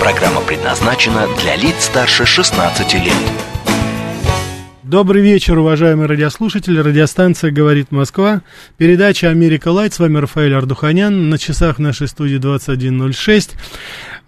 Программа 0.00 0.40
предназначена 0.42 1.26
для 1.40 1.56
лиц 1.56 1.84
старше 1.84 2.26
16 2.26 2.94
лет. 2.94 3.14
Добрый 4.82 5.20
вечер, 5.22 5.58
уважаемые 5.58 6.06
радиослушатели. 6.06 6.78
Радиостанция 6.78 7.50
«Говорит 7.50 7.90
Москва». 7.90 8.42
Передача 8.76 9.30
«Америка 9.30 9.68
Лайт». 9.68 9.94
С 9.94 9.98
вами 9.98 10.18
Рафаэль 10.18 10.54
Ардуханян. 10.54 11.28
На 11.28 11.38
часах 11.38 11.78
нашей 11.78 12.06
студии 12.06 12.38
21.06. 12.38 13.50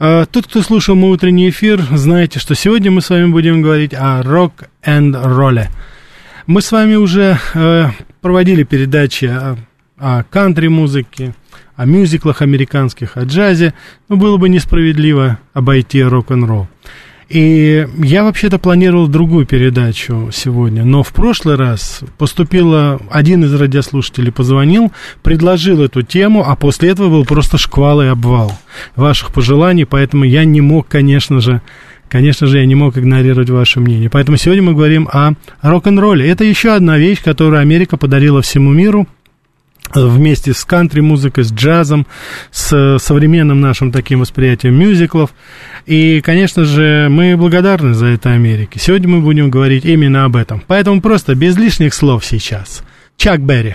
А, 0.00 0.26
тот, 0.26 0.46
кто 0.46 0.62
слушал 0.62 0.96
мой 0.96 1.10
утренний 1.10 1.50
эфир, 1.50 1.80
знаете, 1.92 2.40
что 2.40 2.54
сегодня 2.54 2.90
мы 2.90 3.00
с 3.00 3.10
вами 3.10 3.26
будем 3.26 3.62
говорить 3.62 3.94
о 3.94 4.22
рок-энд-ролле. 4.22 5.70
Мы 6.46 6.62
с 6.62 6.72
вами 6.72 6.94
уже 6.94 7.38
э, 7.54 7.86
проводили 8.20 8.62
передачи 8.64 9.26
о, 9.26 9.58
о 9.98 10.24
кантри-музыке, 10.24 11.34
о 11.78 11.84
мюзиклах 11.84 12.42
американских, 12.42 13.16
о 13.16 13.22
джазе, 13.22 13.72
но 14.08 14.16
было 14.16 14.36
бы 14.36 14.48
несправедливо 14.48 15.38
обойти 15.54 16.02
рок-н-ролл. 16.02 16.66
И 17.28 17.86
я 17.98 18.24
вообще-то 18.24 18.58
планировал 18.58 19.06
другую 19.06 19.46
передачу 19.46 20.30
сегодня, 20.32 20.84
но 20.84 21.04
в 21.04 21.12
прошлый 21.12 21.54
раз 21.54 22.00
поступило, 22.16 23.00
один 23.10 23.44
из 23.44 23.54
радиослушателей 23.54 24.32
позвонил, 24.32 24.90
предложил 25.22 25.80
эту 25.80 26.02
тему, 26.02 26.42
а 26.44 26.56
после 26.56 26.88
этого 26.88 27.10
был 27.10 27.24
просто 27.24 27.58
шквал 27.58 28.02
и 28.02 28.06
обвал 28.06 28.58
ваших 28.96 29.32
пожеланий, 29.32 29.86
поэтому 29.86 30.24
я 30.24 30.44
не 30.44 30.60
мог, 30.60 30.88
конечно 30.88 31.40
же, 31.40 31.62
Конечно 32.10 32.46
же, 32.46 32.58
я 32.58 32.64
не 32.64 32.74
мог 32.74 32.96
игнорировать 32.96 33.50
ваше 33.50 33.80
мнение. 33.80 34.08
Поэтому 34.08 34.38
сегодня 34.38 34.62
мы 34.62 34.72
говорим 34.72 35.06
о 35.12 35.32
рок-н-ролле. 35.60 36.26
Это 36.26 36.42
еще 36.42 36.70
одна 36.70 36.96
вещь, 36.96 37.22
которую 37.22 37.60
Америка 37.60 37.98
подарила 37.98 38.40
всему 38.40 38.72
миру– 38.72 39.06
вместе 39.94 40.52
с 40.52 40.64
кантри-музыкой, 40.64 41.44
с 41.44 41.52
джазом, 41.52 42.06
с 42.50 42.98
современным 43.00 43.60
нашим 43.60 43.92
таким 43.92 44.20
восприятием 44.20 44.74
мюзиклов. 44.74 45.30
И, 45.86 46.20
конечно 46.20 46.64
же, 46.64 47.08
мы 47.10 47.36
благодарны 47.36 47.94
за 47.94 48.06
это 48.06 48.30
Америке. 48.30 48.78
Сегодня 48.78 49.08
мы 49.08 49.20
будем 49.20 49.50
говорить 49.50 49.84
именно 49.84 50.24
об 50.24 50.36
этом. 50.36 50.62
Поэтому 50.66 51.00
просто 51.00 51.34
без 51.34 51.56
лишних 51.56 51.94
слов 51.94 52.24
сейчас. 52.24 52.82
Чак 53.16 53.40
Берри, 53.40 53.74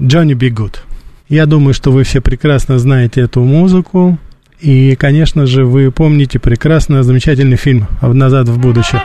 Джонни 0.00 0.34
Би 0.34 0.50
Гуд. 0.50 0.82
Я 1.28 1.46
думаю, 1.46 1.74
что 1.74 1.92
вы 1.92 2.02
все 2.02 2.20
прекрасно 2.20 2.78
знаете 2.78 3.20
эту 3.20 3.42
музыку. 3.42 4.18
И, 4.60 4.94
конечно 4.96 5.46
же, 5.46 5.64
вы 5.64 5.90
помните 5.90 6.38
прекрасно 6.38 7.02
замечательный 7.02 7.56
фильм 7.56 7.86
«Назад 8.02 8.48
в 8.48 8.58
будущее». 8.58 9.00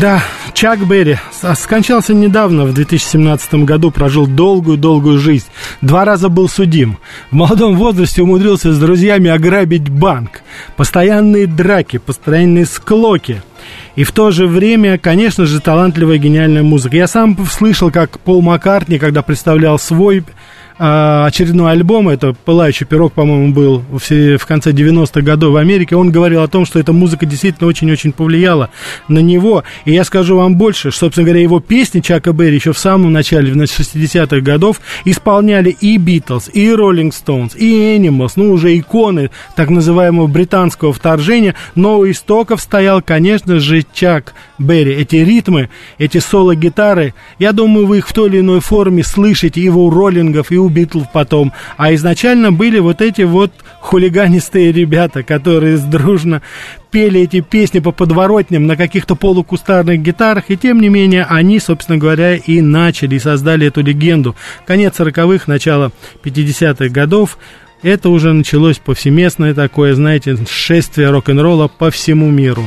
Да, 0.00 0.22
Чак 0.54 0.86
Берри 0.86 1.16
скончался 1.56 2.14
недавно, 2.14 2.64
в 2.66 2.72
2017 2.72 3.54
году, 3.64 3.90
прожил 3.90 4.28
долгую-долгую 4.28 5.18
жизнь. 5.18 5.46
Два 5.80 6.04
раза 6.04 6.28
был 6.28 6.48
судим. 6.48 6.98
В 7.32 7.34
молодом 7.34 7.76
возрасте 7.76 8.22
умудрился 8.22 8.72
с 8.72 8.78
друзьями 8.78 9.28
ограбить 9.28 9.88
банк. 9.88 10.42
Постоянные 10.76 11.48
драки, 11.48 11.96
постоянные 11.96 12.66
склоки. 12.66 13.42
И 13.96 14.04
в 14.04 14.12
то 14.12 14.30
же 14.30 14.46
время, 14.46 14.98
конечно 14.98 15.46
же, 15.46 15.60
талантливая 15.60 16.18
гениальная 16.18 16.62
музыка. 16.62 16.96
Я 16.96 17.08
сам 17.08 17.36
слышал, 17.50 17.90
как 17.90 18.20
Пол 18.20 18.40
Маккартни, 18.40 18.98
когда 18.98 19.22
представлял 19.22 19.80
свой 19.80 20.22
очередной 20.78 21.72
альбом, 21.72 22.08
это 22.08 22.34
«Пылающий 22.44 22.86
пирог», 22.86 23.12
по-моему, 23.12 23.52
был 23.52 23.82
в, 23.90 24.00
в 24.00 24.46
конце 24.46 24.70
90-х 24.70 25.20
годов 25.22 25.52
в 25.52 25.56
Америке, 25.56 25.96
он 25.96 26.10
говорил 26.10 26.42
о 26.42 26.48
том, 26.48 26.64
что 26.64 26.78
эта 26.78 26.92
музыка 26.92 27.26
действительно 27.26 27.68
очень-очень 27.68 28.12
повлияла 28.12 28.70
на 29.08 29.18
него. 29.18 29.64
И 29.84 29.92
я 29.92 30.04
скажу 30.04 30.36
вам 30.36 30.56
больше, 30.56 30.90
что, 30.90 31.06
собственно 31.06 31.26
говоря, 31.26 31.42
его 31.42 31.60
песни 31.60 32.00
Чака 32.00 32.32
Берри 32.32 32.54
еще 32.54 32.72
в 32.72 32.78
самом 32.78 33.12
начале, 33.12 33.52
в 33.52 33.56
60-х 33.56 34.40
годов, 34.40 34.80
исполняли 35.04 35.70
и 35.70 35.96
Битлз, 35.96 36.50
и 36.52 36.72
Роллинг 36.72 37.12
Стоунс, 37.14 37.56
и 37.56 37.96
Animals, 37.96 38.32
ну, 38.36 38.52
уже 38.52 38.78
иконы 38.78 39.30
так 39.56 39.70
называемого 39.70 40.26
британского 40.26 40.92
вторжения, 40.92 41.54
но 41.74 41.98
у 41.98 42.10
истоков 42.10 42.60
стоял, 42.60 43.02
конечно 43.02 43.58
же, 43.58 43.84
Чак 43.92 44.34
Берри. 44.58 44.92
Эти 44.92 45.16
ритмы, 45.16 45.70
эти 45.98 46.18
соло-гитары, 46.18 47.14
я 47.38 47.52
думаю, 47.52 47.86
вы 47.86 47.98
их 47.98 48.08
в 48.08 48.12
той 48.12 48.28
или 48.28 48.40
иной 48.40 48.60
форме 48.60 49.02
слышите 49.02 49.60
и 49.60 49.68
у 49.68 49.90
роллингов, 49.90 50.50
и 50.50 50.58
у 50.58 50.67
Битлов 50.68 51.12
потом. 51.12 51.52
А 51.76 51.94
изначально 51.94 52.52
были 52.52 52.78
вот 52.78 53.00
эти 53.00 53.22
вот 53.22 53.52
хулиганистые 53.80 54.72
ребята, 54.72 55.22
которые 55.22 55.78
дружно 55.78 56.42
пели 56.90 57.20
эти 57.20 57.40
песни 57.40 57.80
по 57.80 57.92
подворотням 57.92 58.66
на 58.66 58.76
каких-то 58.76 59.14
полукустарных 59.14 60.00
гитарах, 60.00 60.44
и 60.48 60.56
тем 60.56 60.80
не 60.80 60.88
менее 60.88 61.26
они, 61.28 61.60
собственно 61.60 61.98
говоря, 61.98 62.36
и 62.36 62.60
начали, 62.60 63.16
и 63.16 63.20
создали 63.20 63.66
эту 63.66 63.82
легенду. 63.82 64.36
Конец 64.66 64.98
40-х, 64.98 65.44
начало 65.46 65.92
50-х 66.24 66.88
годов, 66.88 67.38
это 67.82 68.08
уже 68.08 68.32
началось 68.32 68.78
повсеместное 68.78 69.54
такое, 69.54 69.94
знаете, 69.94 70.36
шествие 70.48 71.10
рок-н-ролла 71.10 71.68
по 71.68 71.90
всему 71.90 72.30
миру. 72.30 72.64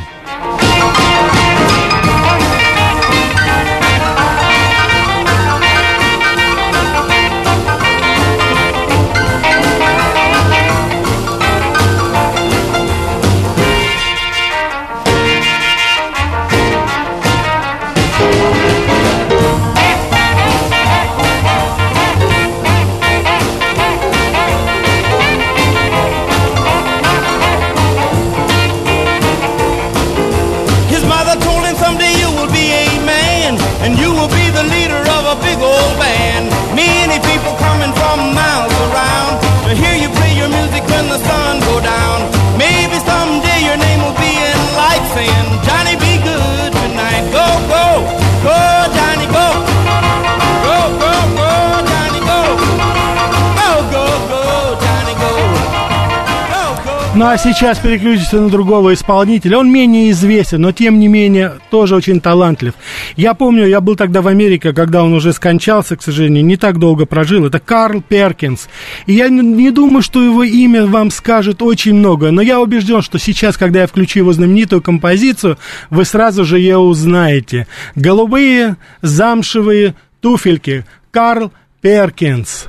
Сейчас 57.61 57.77
переключимся 57.77 58.41
на 58.41 58.49
другого 58.49 58.91
исполнителя. 58.95 59.59
Он 59.59 59.71
менее 59.71 60.09
известен, 60.09 60.61
но 60.61 60.71
тем 60.71 60.97
не 60.97 61.07
менее 61.07 61.59
тоже 61.69 61.95
очень 61.95 62.19
талантлив. 62.19 62.73
Я 63.15 63.35
помню, 63.35 63.67
я 63.67 63.81
был 63.81 63.95
тогда 63.95 64.23
в 64.23 64.27
Америке, 64.27 64.73
когда 64.73 65.03
он 65.03 65.13
уже 65.13 65.31
скончался, 65.31 65.95
к 65.95 66.01
сожалению, 66.01 66.43
не 66.43 66.57
так 66.57 66.79
долго 66.79 67.05
прожил. 67.05 67.45
Это 67.45 67.59
Карл 67.59 68.01
Перкинс. 68.01 68.67
И 69.05 69.13
я 69.13 69.29
не 69.29 69.69
думаю, 69.69 70.01
что 70.01 70.23
его 70.23 70.43
имя 70.43 70.87
вам 70.87 71.11
скажет 71.11 71.61
очень 71.61 71.93
много, 71.93 72.31
но 72.31 72.41
я 72.41 72.59
убежден, 72.59 73.03
что 73.03 73.19
сейчас, 73.19 73.57
когда 73.57 73.81
я 73.81 73.87
включу 73.87 74.17
его 74.17 74.33
знаменитую 74.33 74.81
композицию, 74.81 75.59
вы 75.91 76.03
сразу 76.03 76.43
же 76.43 76.57
ее 76.57 76.79
узнаете. 76.79 77.67
Голубые 77.93 78.77
замшевые 79.03 79.93
туфельки. 80.19 80.83
Карл 81.11 81.51
Перкинс. 81.81 82.65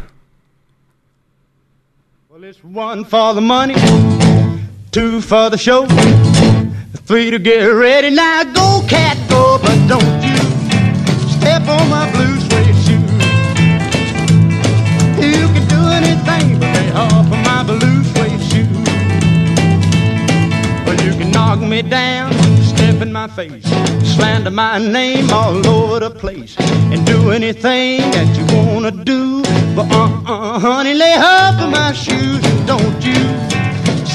Well, 2.31 2.45
it's 2.45 2.63
one 2.63 3.07
for 3.07 3.33
the 3.33 3.41
money, 3.41 4.42
two 4.93 5.23
for 5.23 5.49
the 5.49 5.57
show, 5.57 5.87
three 7.07 7.31
to 7.31 7.39
get 7.39 7.65
ready. 7.65 8.11
Now 8.11 8.45
go, 8.45 8.85
cat, 8.87 9.17
go, 9.31 9.59
but 9.59 9.75
don't 9.89 10.23
you 10.23 10.37
step 11.33 11.63
on 11.67 11.89
my 11.89 12.05
blue 12.13 12.39
suede 12.41 12.77
shoe. 12.85 13.01
You 15.17 15.49
can 15.55 15.67
do 15.69 15.83
anything 15.99 16.61
but 16.61 16.75
lay 16.77 16.93
off 16.93 17.25
of 17.25 17.41
my 17.51 17.63
blue 17.65 18.05
suede 18.13 18.43
shoe. 18.51 18.69
Well, 20.85 21.01
you 21.01 21.13
can 21.19 21.31
knock 21.31 21.61
me 21.61 21.81
down, 21.81 22.35
step 22.63 23.01
in 23.01 23.13
my 23.15 23.29
face, 23.29 23.65
slander 24.15 24.51
my 24.51 24.77
name 24.77 25.31
all 25.31 25.67
over 25.67 26.01
the 26.01 26.11
place, 26.11 26.55
and 26.59 27.05
do 27.07 27.31
anything 27.31 28.01
that 28.11 28.29
you 28.37 28.45
wanna 28.55 28.91
do. 28.91 29.43
But 29.75 29.91
uh-uh, 29.91 30.59
honey, 30.59 30.93
lay 30.93 31.15
off 31.15 31.59
of 31.63 31.71
my 31.71 31.93
shoes 31.95 32.43
don't 32.67 33.03
you 33.03 33.52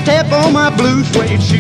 step 0.07 0.31
on 0.31 0.53
my 0.53 0.69
blue 0.77 1.03
suede 1.03 1.43
shoe. 1.43 1.57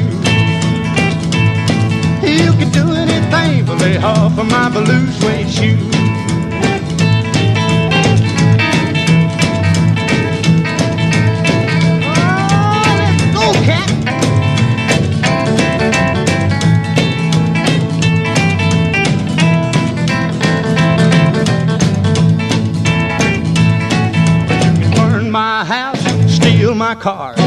You 2.25 2.53
can 2.53 2.71
do 2.71 2.93
anything 2.93 3.65
but 3.65 3.77
lay 3.81 3.97
off 3.97 4.39
of 4.39 4.49
my 4.49 4.69
blue 4.69 5.11
suede 5.11 5.49
shoe. 5.49 5.77
Oh, 12.07 12.95
let's 13.01 13.23
go, 13.35 13.51
cat. 13.67 13.89
burn 24.95 25.29
my 25.29 25.65
house, 25.65 25.99
steal 26.33 26.73
my 26.75 26.95
car. 26.95 27.46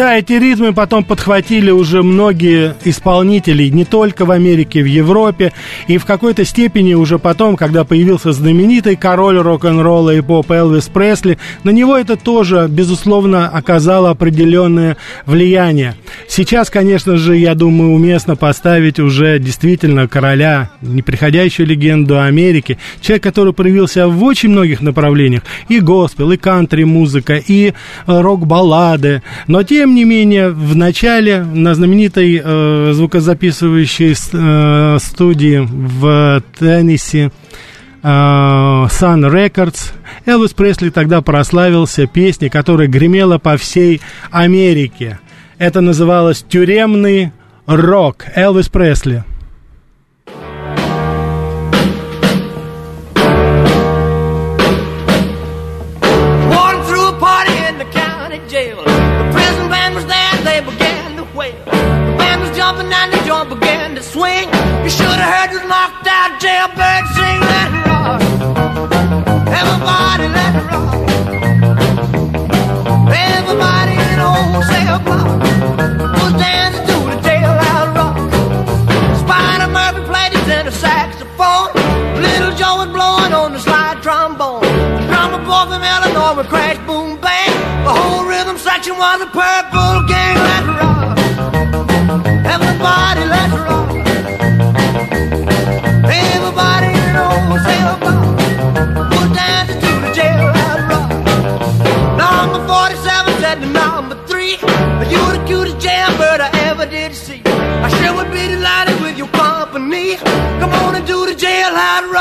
Да, 0.00 0.16
эти 0.16 0.32
ритмы 0.32 0.72
потом 0.72 1.04
подхватили 1.04 1.70
уже 1.70 2.02
многие 2.02 2.74
исполнители, 2.86 3.68
не 3.68 3.84
только 3.84 4.24
в 4.24 4.30
Америке, 4.30 4.82
в 4.82 4.86
Европе, 4.86 5.52
и 5.88 5.98
в 5.98 6.06
какой-то 6.06 6.46
степени 6.46 6.94
уже 6.94 7.18
потом, 7.18 7.54
когда 7.54 7.84
появился 7.84 8.32
знаменитый 8.32 8.96
король 8.96 9.36
рок-н-ролла 9.36 10.14
и 10.14 10.22
поп 10.22 10.52
Элвис 10.52 10.88
Пресли, 10.88 11.36
на 11.64 11.70
него 11.70 11.98
это 11.98 12.16
тоже, 12.16 12.66
безусловно, 12.66 13.50
оказало 13.50 14.08
определенное 14.08 14.96
влияние. 15.26 15.96
Сейчас, 16.26 16.70
конечно 16.70 17.18
же, 17.18 17.36
я 17.36 17.54
думаю, 17.54 17.90
уместно 17.90 18.36
поставить 18.36 18.98
уже 18.98 19.38
действительно 19.38 20.08
короля, 20.08 20.70
неприходящую 20.80 21.66
легенду 21.66 22.18
Америки, 22.18 22.78
человек, 23.02 23.22
который 23.22 23.52
проявился 23.52 24.08
в 24.08 24.24
очень 24.24 24.48
многих 24.48 24.80
направлениях, 24.80 25.42
и 25.68 25.78
госпел, 25.78 26.30
и 26.30 26.38
кантри-музыка, 26.38 27.36
и 27.36 27.66
э, 27.66 27.72
рок-баллады, 28.06 29.22
но 29.46 29.62
тем 29.62 29.89
не 29.94 30.04
менее, 30.04 30.50
в 30.50 30.76
начале 30.76 31.42
на 31.42 31.74
знаменитой 31.74 32.40
э, 32.42 32.92
звукозаписывающей 32.92 34.14
э, 34.14 34.98
студии 34.98 35.58
в 35.58 36.42
Теннесси 36.58 37.30
э, 38.02 38.06
Sun 38.06 39.30
Records 39.30 39.92
Элвис 40.26 40.52
Пресли 40.52 40.90
тогда 40.90 41.22
прославился 41.22 42.06
песней, 42.06 42.48
которая 42.48 42.88
гремела 42.88 43.38
по 43.38 43.56
всей 43.56 44.00
Америке. 44.30 45.18
Это 45.58 45.80
называлось 45.80 46.44
«Тюремный 46.48 47.32
рок» 47.66 48.26
Элвис 48.34 48.68
Пресли. 48.68 49.24
Should 65.52 65.66
knocked 65.68 66.06
out, 66.06 66.40
jailbird 66.40 67.04
sing. 67.14 67.40
Let 67.50 67.68
it 67.74 67.82
rock. 67.90 68.20
Everybody 69.60 70.26
let 70.36 70.54
rock. 70.70 70.94
Everybody 73.10 73.94
in 74.06 74.16
the 74.20 74.26
old 74.30 74.64
cell 74.70 74.98
block 75.06 75.40
was 76.22 76.32
dancing 76.38 76.86
to 76.90 76.96
the 77.10 77.18
jailhouse 77.26 77.90
rock. 77.98 78.16
Spider 79.22 79.68
Murphy 79.74 80.02
played 80.10 80.32
his 80.32 80.44
tenor 80.46 80.70
saxophone. 80.70 81.70
Little 82.22 82.54
Joe 82.54 82.76
was 82.82 82.90
blowing 82.94 83.32
on 83.32 83.52
the 83.52 83.58
slide 83.58 83.98
trombone. 84.02 84.62
The 84.62 85.02
drummer 85.10 85.42
boy 85.44 85.64
from 85.70 85.82
Illinois 85.82 86.34
would 86.36 86.46
crash, 86.46 86.78
boom, 86.86 87.20
bang. 87.20 87.54
The 87.84 87.92
whole 87.98 88.24
rhythm 88.24 88.56
section 88.56 88.96
was 88.96 89.20
a 89.22 89.26
purple 89.26 90.06
gang. 90.06 90.36
Let's 90.48 90.68
rock. 90.78 91.18
Everybody, 92.54 93.24
let's 93.26 93.52
rock. 93.54 94.09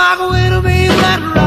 walk 0.10 0.22
away 0.22 0.50
to 0.50 0.60
be 0.62 0.88
what 0.88 1.39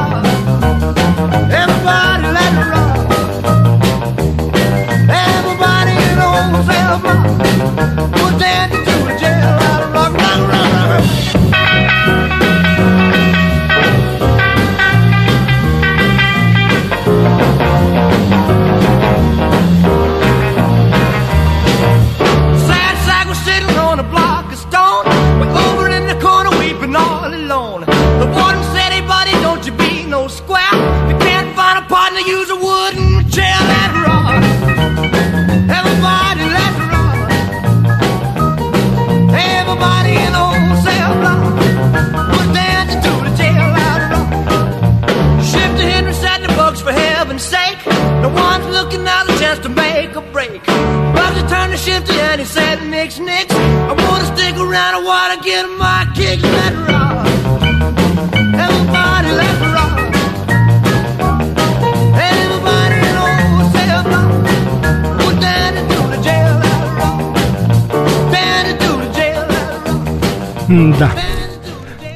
jail. 71.02 71.42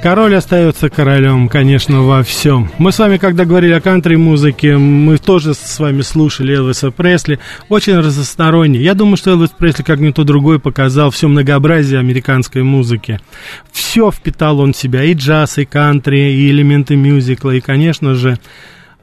Король 0.02 0.36
остается 0.36 0.88
королем, 0.88 1.48
конечно, 1.48 2.02
во 2.02 2.22
всем. 2.22 2.70
Мы 2.78 2.92
с 2.92 2.98
вами, 3.00 3.16
когда 3.16 3.44
говорили 3.44 3.72
о 3.72 3.80
кантри-музыке, 3.80 4.76
мы 4.76 5.18
тоже 5.18 5.52
с 5.52 5.80
вами 5.80 6.02
слушали 6.02 6.54
Элвиса 6.54 6.92
Пресли, 6.92 7.40
очень 7.68 7.98
разносторонний. 7.98 8.80
Я 8.80 8.94
думаю, 8.94 9.16
что 9.16 9.30
Элвис 9.30 9.50
Пресли, 9.50 9.82
как 9.82 9.98
никто 9.98 10.22
другой, 10.22 10.60
показал 10.60 11.10
все 11.10 11.26
многообразие 11.26 11.98
американской 11.98 12.62
музыки. 12.62 13.18
Все 13.72 14.12
впитал 14.12 14.60
он 14.60 14.74
в 14.74 14.76
себя, 14.76 15.02
и 15.02 15.14
джаз, 15.14 15.58
и 15.58 15.64
кантри, 15.64 16.34
и 16.34 16.50
элементы 16.50 16.94
мюзикла, 16.94 17.50
и, 17.50 17.60
конечно 17.60 18.14
же, 18.14 18.38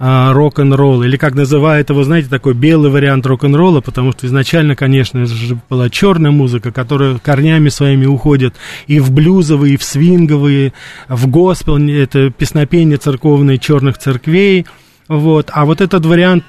а, 0.06 0.34
рок-н-ролл, 0.34 1.04
или 1.04 1.16
как 1.16 1.34
называют 1.34 1.90
его, 1.90 2.04
знаете, 2.04 2.28
такой 2.28 2.54
белый 2.54 2.92
вариант 2.92 3.26
рок-н-ролла, 3.26 3.80
потому 3.80 4.12
что 4.12 4.28
изначально, 4.28 4.76
конечно 4.76 5.26
же, 5.26 5.58
была 5.70 5.90
черная 5.90 6.30
музыка, 6.30 6.74
которая 6.74 7.20
корнями 7.20 7.70
своими 7.70 8.06
уходит 8.06 8.54
и 8.88 9.00
в 9.00 9.12
блюзовые, 9.12 9.76
и 9.76 9.78
в 9.78 9.84
свинговые, 9.84 10.74
в 11.08 11.28
госпел, 11.28 11.78
это 11.78 12.32
песнопение 12.32 12.98
церковные 12.98 13.60
черных 13.60 13.98
церквей, 13.98 14.66
вот. 15.14 15.50
А 15.54 15.66
вот 15.66 15.80
этот 15.80 16.06
вариант 16.06 16.44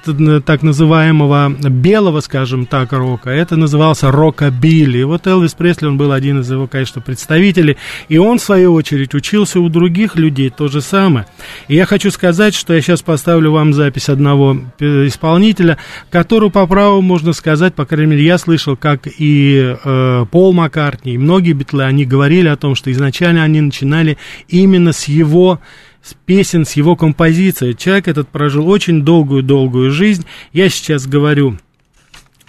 так 0.46 0.62
называемого 0.62 1.50
белого, 1.50 2.20
скажем 2.20 2.64
так, 2.64 2.92
рока, 2.92 3.30
это 3.30 3.56
назывался 3.56 4.10
рокобилли. 4.10 4.98
И 4.98 5.04
вот 5.04 5.26
Элвис 5.26 5.52
Пресли, 5.52 5.86
он 5.86 5.98
был 5.98 6.12
один 6.12 6.40
из 6.40 6.50
его, 6.50 6.66
конечно, 6.66 7.02
представителей. 7.02 7.76
И 8.08 8.16
он, 8.16 8.38
в 8.38 8.42
свою 8.42 8.72
очередь, 8.72 9.14
учился 9.14 9.60
у 9.60 9.68
других 9.68 10.16
людей 10.16 10.48
то 10.48 10.68
же 10.68 10.80
самое. 10.80 11.26
И 11.68 11.74
я 11.74 11.84
хочу 11.84 12.10
сказать, 12.10 12.54
что 12.54 12.72
я 12.72 12.80
сейчас 12.80 13.02
поставлю 13.02 13.52
вам 13.52 13.74
запись 13.74 14.08
одного 14.08 14.56
э, 14.80 15.06
исполнителя, 15.06 15.76
которого 16.10 16.48
по 16.48 16.66
праву 16.66 17.02
можно 17.02 17.34
сказать, 17.34 17.74
по 17.74 17.84
крайней 17.84 18.12
мере, 18.12 18.24
я 18.24 18.38
слышал, 18.38 18.76
как 18.76 19.06
и 19.18 19.76
э, 19.84 20.26
Пол 20.30 20.52
Маккартни, 20.54 21.14
и 21.14 21.18
многие 21.18 21.52
битлы, 21.52 21.84
они 21.84 22.06
говорили 22.06 22.48
о 22.48 22.56
том, 22.56 22.74
что 22.74 22.90
изначально 22.90 23.42
они 23.42 23.60
начинали 23.60 24.16
именно 24.48 24.92
с 24.92 25.04
его 25.04 25.60
с 26.04 26.14
песен, 26.26 26.66
с 26.66 26.74
его 26.74 26.96
композицией. 26.96 27.74
Человек 27.74 28.08
этот 28.08 28.28
прожил 28.28 28.68
очень 28.68 29.02
долгую-долгую 29.02 29.90
жизнь. 29.90 30.26
Я 30.52 30.68
сейчас 30.68 31.06
говорю, 31.06 31.58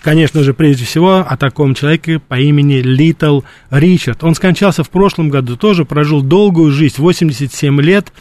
конечно 0.06 0.44
же, 0.44 0.54
прежде 0.54 0.86
всего 0.86 1.26
о 1.28 1.36
таком 1.36 1.74
человеке 1.74 2.20
по 2.20 2.40
имени 2.40 2.76
Литл 2.76 3.42
Ричард. 3.72 4.24
Он 4.24 4.36
скончался 4.36 4.84
в 4.84 4.92
прошлом 4.92 5.30
году, 5.30 5.58
тоже 5.58 5.84
прожил 5.84 6.22
долгую 6.22 6.72
жизнь, 6.72 6.98
87 7.00 7.82
лет. 7.82 8.14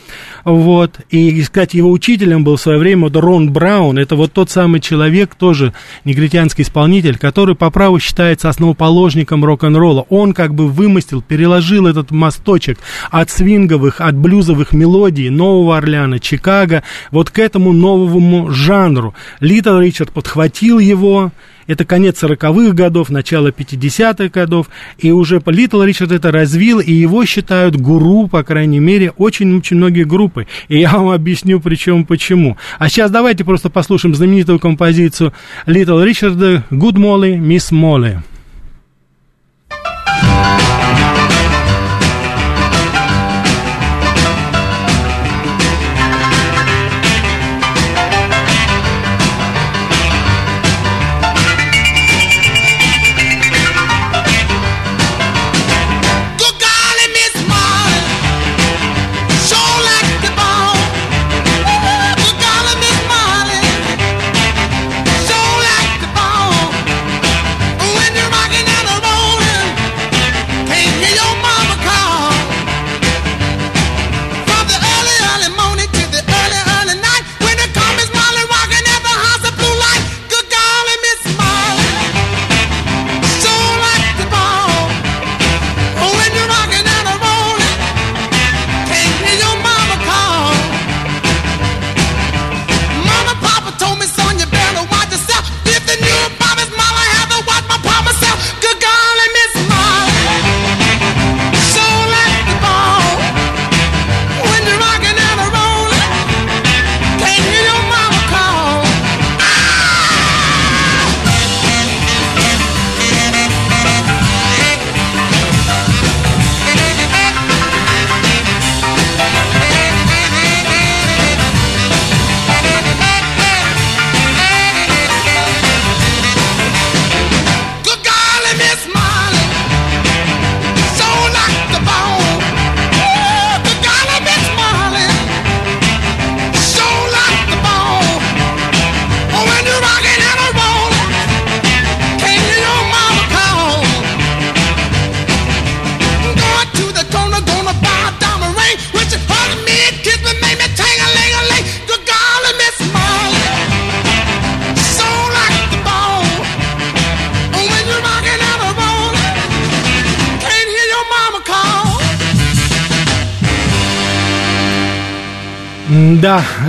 Вот. 0.45 1.01
И, 1.11 1.43
кстати, 1.43 1.77
его 1.77 1.91
учителем 1.91 2.43
был 2.43 2.57
в 2.57 2.61
свое 2.63 2.79
время 2.79 3.03
вот 3.03 3.17
Рон 3.17 3.53
Браун. 3.53 3.99
Это 3.99 4.17
вот 4.17 4.33
тот 4.33 4.49
самый 4.49 4.81
человек, 4.81 5.35
тоже 5.35 5.75
негритянский 6.07 6.65
исполнитель, 6.65 7.19
который 7.19 7.55
по 7.55 7.69
праву 7.69 8.01
считается 8.01 8.49
основоположником 8.49 9.45
рок-н-ролла. 9.45 10.07
Он 10.09 10.33
как 10.33 10.55
бы 10.55 10.69
вымостил, 10.69 11.21
переложил 11.21 11.87
этот 11.87 12.11
мосточек 12.11 12.79
от 13.11 13.29
свинговых, 13.29 14.01
от 14.01 14.17
блюзовых 14.17 14.73
мелодий 14.73 15.29
Нового 15.29 15.77
Орлеана, 15.77 16.19
Чикаго, 16.19 16.83
вот 17.11 17.29
к 17.29 17.39
этому 17.39 17.75
новому 17.75 18.51
жанру. 18.51 19.15
Литл 19.41 19.79
Ричард 19.79 20.13
подхватил 20.13 20.79
его, 20.79 21.31
это 21.67 21.85
конец 21.85 22.23
40-х 22.23 22.73
годов, 22.73 23.11
начало 23.11 23.49
50-х 23.49 24.29
годов, 24.29 24.69
и 24.99 25.11
уже 25.11 25.43
Литл 25.47 25.83
Ричард 25.83 26.13
это 26.13 26.31
развил, 26.31 26.81
и 26.81 26.93
его 26.93 27.25
считают 27.25 27.77
гуру, 27.77 28.29
по 28.29 28.43
крайней 28.43 28.81
мере, 28.81 29.11
очень-очень 29.11 29.77
многие 29.77 30.05
группы. 30.05 30.47
И 30.69 30.79
я 30.79 30.93
вам 30.93 31.11
объясню, 31.11 31.61
причем 31.61 32.05
почему. 32.05 32.57
А 32.79 32.89
сейчас 32.89 33.11
давайте 33.11 33.45
просто 33.45 33.71
послушаем 33.71 34.15
знаменитую 34.15 34.59
композицию 34.59 35.33
Литл 35.67 36.01
Ричарда 36.01 36.65
«Good 36.71 36.97
Golly, 36.97 37.39
Miss 37.39 37.73
Molly». 37.73 38.19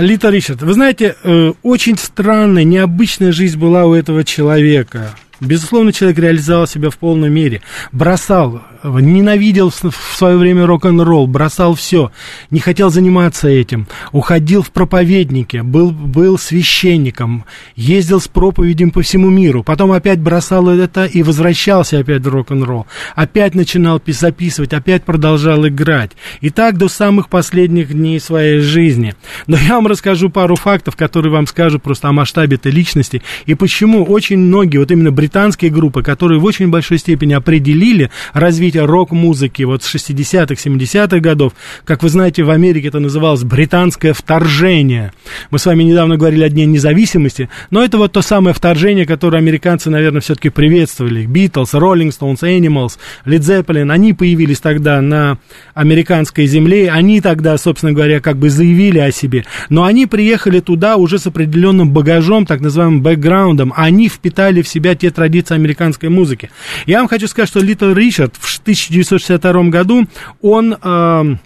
Лита 0.00 0.30
Ричард. 0.30 0.62
Вы 0.62 0.72
знаете, 0.72 1.16
э, 1.22 1.52
очень 1.62 1.96
странная, 1.98 2.64
необычная 2.64 3.32
жизнь 3.32 3.58
была 3.58 3.84
у 3.86 3.94
этого 3.94 4.24
человека. 4.24 5.14
Безусловно, 5.40 5.92
человек 5.92 6.18
реализовал 6.18 6.66
себя 6.66 6.90
в 6.90 6.96
полной 6.96 7.28
мере. 7.28 7.60
Бросал, 7.92 8.62
ненавидел 8.86 9.70
в 9.70 10.16
свое 10.16 10.36
время 10.36 10.66
рок-н-ролл, 10.66 11.26
бросал 11.26 11.74
все, 11.74 12.12
не 12.50 12.60
хотел 12.60 12.90
заниматься 12.90 13.48
этим. 13.48 13.86
Уходил 14.12 14.62
в 14.62 14.70
проповедники, 14.70 15.58
был, 15.58 15.90
был 15.90 16.38
священником, 16.38 17.44
ездил 17.74 18.20
с 18.20 18.28
проповедями 18.28 18.90
по 18.90 19.02
всему 19.02 19.30
миру. 19.30 19.62
Потом 19.62 19.92
опять 19.92 20.20
бросал 20.20 20.68
это 20.68 21.04
и 21.04 21.22
возвращался 21.22 21.98
опять 21.98 22.22
в 22.22 22.28
рок-н-ролл. 22.28 22.86
Опять 23.14 23.54
начинал 23.54 24.00
пи- 24.00 24.12
записывать, 24.12 24.72
опять 24.72 25.04
продолжал 25.04 25.66
играть. 25.66 26.12
И 26.40 26.50
так 26.50 26.78
до 26.78 26.88
самых 26.88 27.28
последних 27.28 27.92
дней 27.92 28.20
своей 28.20 28.60
жизни. 28.60 29.14
Но 29.46 29.56
я 29.56 29.74
вам 29.74 29.86
расскажу 29.86 30.30
пару 30.30 30.56
фактов, 30.56 30.96
которые 30.96 31.32
вам 31.32 31.46
скажут 31.46 31.82
просто 31.82 32.08
о 32.08 32.12
масштабе 32.12 32.56
этой 32.56 32.72
личности 32.72 33.22
и 33.46 33.54
почему 33.54 34.04
очень 34.04 34.38
многие, 34.38 34.78
вот 34.78 34.90
именно 34.90 35.12
британские 35.12 35.70
группы, 35.70 36.02
которые 36.02 36.40
в 36.40 36.44
очень 36.44 36.68
большой 36.68 36.98
степени 36.98 37.32
определили 37.32 38.10
развитие 38.32 38.75
знаете, 38.76 38.84
рок-музыки 38.84 39.62
вот 39.62 39.82
с 39.82 39.94
60-х, 39.94 40.54
70-х 40.54 41.20
годов. 41.20 41.52
Как 41.84 42.02
вы 42.02 42.08
знаете, 42.08 42.42
в 42.42 42.50
Америке 42.50 42.88
это 42.88 43.00
называлось 43.00 43.42
британское 43.42 44.12
вторжение. 44.12 45.12
Мы 45.50 45.58
с 45.58 45.66
вами 45.66 45.82
недавно 45.82 46.16
говорили 46.16 46.44
о 46.44 46.48
Дне 46.48 46.66
независимости, 46.66 47.48
но 47.70 47.82
это 47.82 47.98
вот 47.98 48.12
то 48.12 48.22
самое 48.22 48.54
вторжение, 48.54 49.06
которое 49.06 49.38
американцы, 49.38 49.90
наверное, 49.90 50.20
все-таки 50.20 50.50
приветствовали. 50.50 51.26
Битлз, 51.26 51.74
Роллинг 51.74 52.12
Стоунс, 52.12 52.42
Animals, 52.42 52.98
Led 53.24 53.40
Zeppelin, 53.40 53.90
они 53.90 54.12
появились 54.12 54.60
тогда 54.60 55.00
на 55.00 55.38
американской 55.74 56.46
земле, 56.46 56.90
они 56.90 57.20
тогда, 57.20 57.56
собственно 57.58 57.92
говоря, 57.92 58.20
как 58.20 58.36
бы 58.36 58.50
заявили 58.50 58.98
о 58.98 59.10
себе. 59.10 59.44
Но 59.68 59.84
они 59.84 60.06
приехали 60.06 60.60
туда 60.60 60.96
уже 60.96 61.18
с 61.18 61.26
определенным 61.26 61.90
багажом, 61.90 62.46
так 62.46 62.60
называемым 62.60 63.02
бэкграундом. 63.02 63.72
Они 63.76 64.08
впитали 64.08 64.62
в 64.62 64.68
себя 64.68 64.94
те 64.94 65.10
традиции 65.10 65.54
американской 65.54 66.08
музыки. 66.08 66.50
Я 66.86 66.98
вам 66.98 67.08
хочу 67.08 67.26
сказать, 67.28 67.48
что 67.48 67.60
Литл 67.60 67.92
Ричард 67.92 68.34
в 68.38 68.48
1962 68.58 69.64
году, 69.64 70.06
он 70.42 70.74
э, 70.74 71.36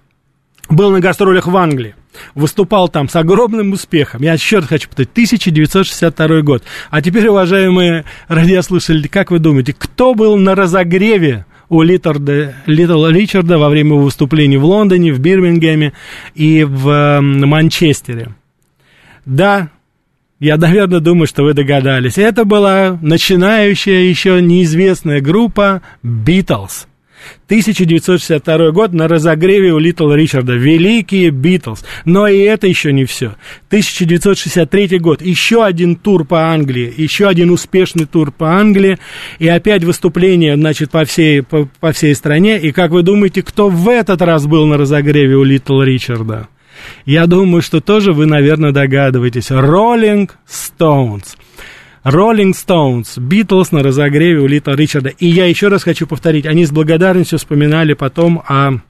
был 0.68 0.90
на 0.90 1.00
гастролях 1.00 1.46
в 1.46 1.56
Англии 1.56 1.94
выступал 2.34 2.88
там 2.88 3.08
с 3.08 3.16
огромным 3.16 3.72
успехом. 3.72 4.22
Я 4.22 4.34
еще 4.34 4.58
раз 4.58 4.66
хочу 4.66 4.88
повторить, 4.88 5.10
1962 5.10 6.42
год. 6.42 6.62
А 6.90 7.02
теперь, 7.02 7.28
уважаемые 7.28 8.04
радиослушатели, 8.28 9.08
как 9.08 9.30
вы 9.30 9.38
думаете, 9.38 9.74
кто 9.76 10.14
был 10.14 10.36
на 10.36 10.54
разогреве 10.54 11.46
у 11.68 11.82
Литтерда, 11.82 12.54
Литл 12.66 13.06
Ричарда 13.06 13.58
во 13.58 13.68
время 13.68 13.94
выступлений 13.94 14.56
в 14.56 14.64
Лондоне, 14.64 15.12
в 15.12 15.20
Бирмингеме 15.20 15.92
и 16.34 16.64
в 16.64 17.20
Манчестере? 17.20 18.34
Да, 19.24 19.70
я, 20.40 20.56
наверное, 20.56 21.00
думаю, 21.00 21.26
что 21.26 21.44
вы 21.44 21.54
догадались. 21.54 22.18
Это 22.18 22.44
была 22.44 22.98
начинающая 23.00 24.00
еще 24.00 24.40
неизвестная 24.40 25.20
группа 25.20 25.82
Beatles. 26.02 26.86
1962 27.46 28.70
год 28.70 28.92
на 28.92 29.08
разогреве 29.08 29.72
у 29.72 29.78
Литл 29.78 30.12
Ричарда. 30.12 30.54
Великие 30.54 31.30
Битлз. 31.30 31.84
Но 32.04 32.28
и 32.28 32.38
это 32.38 32.66
еще 32.66 32.92
не 32.92 33.04
все. 33.04 33.34
1963 33.68 34.98
год. 34.98 35.22
Еще 35.22 35.64
один 35.64 35.96
тур 35.96 36.24
по 36.24 36.52
Англии. 36.52 36.92
Еще 36.96 37.28
один 37.28 37.50
успешный 37.50 38.06
тур 38.06 38.32
по 38.32 38.58
Англии. 38.58 38.98
И 39.38 39.48
опять 39.48 39.84
выступление, 39.84 40.56
значит, 40.56 40.90
по 40.90 41.04
всей, 41.04 41.42
по, 41.42 41.68
по 41.80 41.92
всей 41.92 42.14
стране. 42.14 42.58
И 42.58 42.72
как 42.72 42.90
вы 42.90 43.02
думаете, 43.02 43.42
кто 43.42 43.68
в 43.68 43.88
этот 43.88 44.22
раз 44.22 44.46
был 44.46 44.66
на 44.66 44.76
разогреве 44.76 45.36
у 45.36 45.44
Литл 45.44 45.82
Ричарда? 45.82 46.48
Я 47.04 47.26
думаю, 47.26 47.62
что 47.62 47.80
тоже 47.80 48.12
вы, 48.12 48.26
наверное, 48.26 48.72
догадываетесь. 48.72 49.50
Rolling 49.50 50.30
Stones. 50.48 51.36
Rolling 52.04 52.52
Stones, 52.52 53.18
Beatles 53.18 53.68
на 53.72 53.82
разогреве 53.82 54.40
у 54.40 54.46
Литла 54.46 54.72
Ричарда. 54.72 55.10
И 55.10 55.26
я 55.26 55.46
еще 55.46 55.68
раз 55.68 55.82
хочу 55.82 56.06
повторить, 56.06 56.46
они 56.46 56.64
с 56.64 56.70
благодарностью 56.70 57.38
вспоминали 57.38 57.92
потом 57.94 58.42
о 58.48 58.80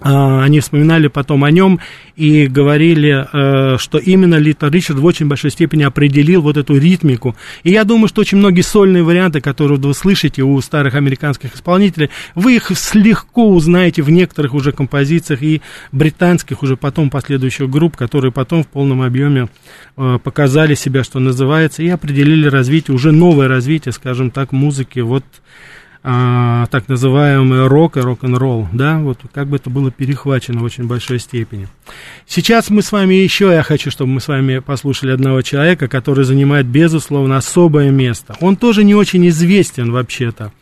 они 0.00 0.60
вспоминали 0.60 1.08
потом 1.08 1.44
о 1.44 1.50
нем 1.50 1.80
и 2.16 2.46
говорили, 2.46 3.26
э, 3.32 3.78
что 3.78 3.98
именно 3.98 4.34
Литл 4.34 4.66
Ричард 4.66 4.98
в 4.98 5.04
очень 5.04 5.26
большой 5.26 5.50
степени 5.50 5.84
определил 5.84 6.42
вот 6.42 6.56
эту 6.56 6.76
ритмику. 6.78 7.34
И 7.62 7.70
я 7.70 7.84
думаю, 7.84 8.08
что 8.08 8.20
очень 8.20 8.38
многие 8.38 8.60
сольные 8.62 9.02
варианты, 9.02 9.40
которые 9.40 9.78
вы 9.78 9.94
слышите 9.94 10.42
у 10.42 10.60
старых 10.60 10.94
американских 10.94 11.54
исполнителей, 11.54 12.10
вы 12.34 12.56
их 12.56 12.70
легко 12.94 13.48
узнаете 13.48 14.02
в 14.02 14.10
некоторых 14.10 14.54
уже 14.54 14.72
композициях 14.72 15.42
и 15.42 15.62
британских 15.92 16.62
уже 16.62 16.76
потом 16.76 17.08
последующих 17.08 17.70
групп, 17.70 17.96
которые 17.96 18.32
потом 18.32 18.64
в 18.64 18.68
полном 18.68 19.02
объеме 19.02 19.48
э, 19.96 20.18
показали 20.22 20.74
себя, 20.74 21.04
что 21.04 21.20
называется, 21.20 21.82
и 21.82 21.88
определили 21.88 22.48
развитие, 22.48 22.94
уже 22.94 23.12
новое 23.12 23.48
развитие, 23.48 23.92
скажем 23.92 24.30
так, 24.30 24.52
музыки 24.52 25.00
вот 25.00 25.24
а, 26.08 26.66
так 26.66 26.86
называемый 26.86 27.66
рок 27.66 27.96
и 27.96 28.00
рок-н-ролл, 28.00 28.68
да, 28.72 29.00
вот 29.00 29.18
как 29.34 29.48
бы 29.48 29.56
это 29.56 29.70
было 29.70 29.90
перехвачено 29.90 30.60
в 30.60 30.62
очень 30.62 30.86
большой 30.86 31.18
степени. 31.18 31.66
Сейчас 32.28 32.70
мы 32.70 32.82
с 32.82 32.92
вами 32.92 33.14
еще, 33.14 33.46
я 33.52 33.64
хочу, 33.64 33.90
чтобы 33.90 34.12
мы 34.12 34.20
с 34.20 34.28
вами 34.28 34.60
послушали 34.60 35.10
одного 35.10 35.42
человека, 35.42 35.88
который 35.88 36.24
занимает, 36.24 36.66
безусловно, 36.66 37.36
особое 37.36 37.90
место. 37.90 38.36
Он 38.40 38.54
тоже 38.54 38.84
не 38.84 38.94
очень 38.94 39.26
известен 39.26 39.90
вообще-то. 39.90 40.52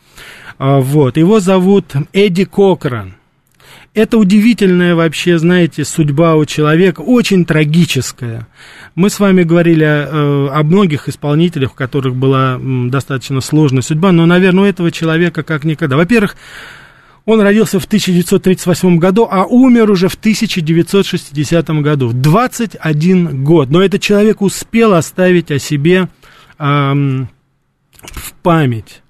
А, 0.56 0.80
вот, 0.80 1.18
его 1.18 1.40
зовут 1.40 1.92
Эдди 2.14 2.46
Кокран. 2.46 3.14
Это 3.94 4.18
удивительная 4.18 4.96
вообще, 4.96 5.38
знаете, 5.38 5.84
судьба 5.84 6.34
у 6.34 6.44
человека, 6.44 7.00
очень 7.00 7.44
трагическая. 7.44 8.48
Мы 8.96 9.08
с 9.08 9.20
вами 9.20 9.44
говорили 9.44 9.84
о, 9.84 10.08
э, 10.10 10.48
о 10.48 10.62
многих 10.64 11.08
исполнителях, 11.08 11.72
у 11.72 11.76
которых 11.76 12.16
была 12.16 12.58
достаточно 12.60 13.40
сложная 13.40 13.82
судьба, 13.82 14.10
но, 14.10 14.26
наверное, 14.26 14.64
у 14.64 14.66
этого 14.66 14.90
человека 14.90 15.44
как 15.44 15.62
никогда. 15.62 15.96
Во-первых, 15.96 16.34
он 17.24 17.40
родился 17.40 17.78
в 17.78 17.84
1938 17.84 18.98
году, 18.98 19.28
а 19.30 19.44
умер 19.44 19.90
уже 19.92 20.08
в 20.08 20.16
1960 20.16 21.70
году, 21.80 22.08
в 22.08 22.14
21 22.14 23.44
год. 23.44 23.70
Но 23.70 23.80
этот 23.80 24.02
человек 24.02 24.42
успел 24.42 24.94
оставить 24.94 25.52
о 25.52 25.60
себе 25.60 26.08
эм, 26.58 27.28
в 28.02 28.32
память 28.42 29.03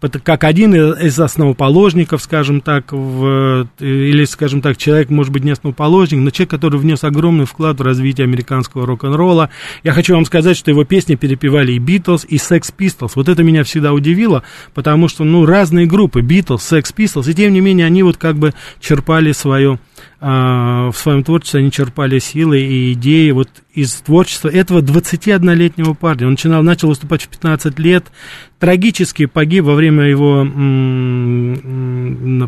как 0.00 0.44
один 0.44 0.74
из 0.74 1.18
основоположников, 1.18 2.22
скажем 2.22 2.60
так, 2.60 2.92
в, 2.92 3.68
или, 3.78 4.24
скажем 4.24 4.62
так, 4.62 4.76
человек, 4.76 5.10
может 5.10 5.32
быть, 5.32 5.44
не 5.44 5.50
основоположник, 5.50 6.20
но 6.20 6.30
человек, 6.30 6.50
который 6.50 6.80
внес 6.80 7.04
огромный 7.04 7.44
вклад 7.44 7.78
в 7.78 7.82
развитие 7.82 8.24
американского 8.24 8.86
рок-н-ролла. 8.86 9.50
Я 9.82 9.92
хочу 9.92 10.14
вам 10.14 10.24
сказать, 10.24 10.56
что 10.56 10.70
его 10.70 10.84
песни 10.84 11.16
перепевали 11.16 11.72
и 11.72 11.78
Битлз, 11.78 12.24
и 12.28 12.36
Sex 12.36 12.72
Pistols. 12.76 13.12
Вот 13.14 13.28
это 13.28 13.42
меня 13.42 13.64
всегда 13.64 13.92
удивило, 13.92 14.42
потому 14.74 15.08
что, 15.08 15.24
ну, 15.24 15.44
разные 15.44 15.86
группы, 15.86 16.22
Битлз, 16.22 16.72
Sex 16.72 16.94
Pistols, 16.96 17.30
и 17.30 17.34
тем 17.34 17.52
не 17.52 17.60
менее 17.60 17.86
они 17.86 18.02
вот 18.02 18.16
как 18.16 18.36
бы 18.36 18.54
черпали 18.80 19.32
свое 19.32 19.78
в 20.20 20.92
своем 20.94 21.24
творчестве 21.24 21.60
они 21.60 21.70
черпали 21.70 22.18
силы 22.18 22.60
и 22.60 22.92
идеи 22.92 23.30
вот 23.30 23.48
из 23.72 23.94
творчества 23.94 24.50
этого 24.50 24.82
21-летнего 24.82 25.94
парня. 25.94 26.26
Он 26.26 26.32
начинал, 26.32 26.62
начал 26.62 26.88
выступать 26.88 27.22
в 27.22 27.28
15 27.28 27.78
лет, 27.78 28.04
трагически 28.58 29.24
погиб 29.24 29.64
во 29.64 29.74
время 29.74 30.04
его, 30.04 30.44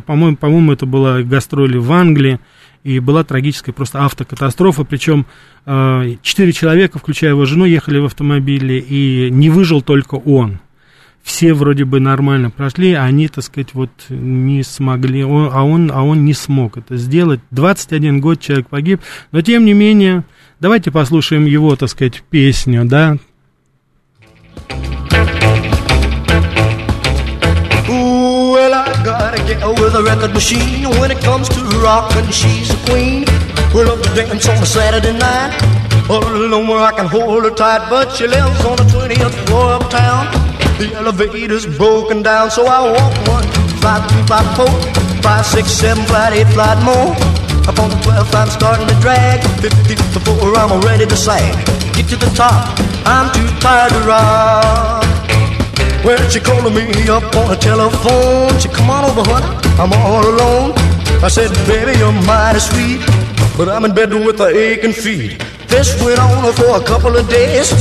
по-моему, 0.07 0.37
по-моему, 0.37 0.73
это 0.73 0.85
была 0.85 1.23
гастроли 1.23 1.79
в 1.79 1.91
Англии, 1.93 2.41
и 2.85 2.99
была 2.99 3.25
трагическая 3.25 3.73
просто 3.73 4.05
автокатастрофа, 4.05 4.85
причем 4.85 5.25
а, 5.65 6.05
четыре 6.21 6.53
человека, 6.53 6.99
включая 6.99 7.31
его 7.31 7.47
жену, 7.47 7.65
ехали 7.65 7.99
в 8.01 8.05
автомобиле, 8.05 8.81
и 8.81 9.31
не 9.31 9.49
выжил 9.49 9.81
только 9.81 10.17
он 10.17 10.59
все 11.23 11.55
вроде 11.55 11.85
бы 11.85 12.01
нормально 12.01 12.51
прошли, 12.51 12.93
а 12.95 13.05
они, 13.05 13.29
так 13.29 13.45
сказать, 13.45 13.75
вот 13.75 13.91
не 14.09 14.63
смогли, 14.63 15.25
он, 15.25 15.51
а, 15.53 15.65
он, 15.65 15.91
а 15.93 16.03
он 16.03 16.25
не 16.25 16.35
смог 16.35 16.77
это 16.77 16.97
сделать. 16.97 17.41
21 17.51 18.21
год 18.21 18.41
человек 18.41 18.69
погиб, 18.69 19.01
но 19.31 19.41
тем 19.41 19.65
не 19.65 19.73
менее, 19.73 20.25
давайте 20.61 20.91
послушаем 20.91 21.47
его, 21.47 21.77
так 21.77 21.89
сказать, 21.89 22.23
песню, 22.29 22.85
да. 22.85 23.19
Well, 27.89 28.75
I 28.75 29.03
got 29.05 29.39
a 29.39 29.43
gal 29.45 29.75
with 29.75 29.95
a 29.95 30.03
record 30.03 30.33
machine. 30.33 30.89
When 31.01 31.11
it 31.11 31.21
comes 31.21 31.49
to 31.49 31.61
rockin', 31.83 32.31
she's 32.31 32.71
a 32.71 32.77
queen. 32.91 33.25
We 33.75 33.85
love 33.85 34.03
to 34.03 34.15
dance 34.15 34.49
on 34.49 34.63
a 34.63 34.67
Saturday 34.67 35.13
night. 35.19 35.53
All 36.09 36.23
alone 36.23 36.69
where 36.69 36.81
I 36.81 36.93
can 36.93 37.07
hold 37.07 37.45
her 37.45 37.51
tight, 37.51 37.89
but 37.89 38.13
she 38.13 38.27
lives 38.27 38.65
on 38.65 38.77
the 38.77 38.85
20th 38.85 39.47
floor 39.47 39.73
uptown. 39.73 40.52
The 40.79 40.93
elevator's 40.95 41.67
broken 41.67 42.23
down, 42.23 42.51
so 42.51 42.67
I 42.67 42.81
walk 42.91 43.15
one, 43.29 43.47
five, 43.81 44.11
three, 44.11 44.23
five, 44.27 44.57
four, 44.57 44.73
five, 45.23 45.47
six, 45.47 45.69
seven, 45.71 46.03
eight, 46.33 46.49
flight 46.49 46.83
more. 46.83 47.15
Up 47.69 47.79
on 47.79 47.91
the 47.91 47.97
12th, 48.03 48.35
I'm 48.35 48.51
starting 48.51 48.89
to 48.89 48.95
drag. 49.01 49.41
50 49.61 49.95
before 49.95 50.57
I'm 50.57 50.81
ready 50.81 51.07
to 51.07 51.17
sag. 51.17 51.55
Get 51.95 52.09
to 52.09 52.17
the 52.17 52.31
top, 52.35 52.75
I'm 53.07 53.33
too 53.33 53.47
tired 53.61 53.93
to 53.93 54.01
rock. 54.01 55.05
Well, 56.05 56.19
she 56.31 56.41
calling 56.41 56.75
me 56.75 57.09
up 57.09 57.23
on 57.37 57.49
the 57.49 57.57
telephone. 57.57 58.59
She 58.59 58.69
come 58.69 58.91
on 58.91 59.05
over, 59.05 59.23
honey, 59.23 59.47
I'm 59.79 59.93
all 59.93 60.27
alone. 60.27 60.73
I 61.23 61.29
said, 61.29 61.51
baby, 61.69 61.97
you're 61.99 62.11
mighty 62.27 62.59
sweet, 62.59 63.01
but 63.57 63.69
I'm 63.69 63.85
in 63.85 63.95
bed 63.95 64.13
with 64.13 64.41
a 64.41 64.49
aching 64.49 64.93
feet. 64.93 65.52
This 65.73 65.97
went 66.05 66.21
on 66.21 66.53
for 66.53 66.77
a 66.77 66.85
couple 66.85 67.17
of 67.17 67.27
days, 67.31 67.73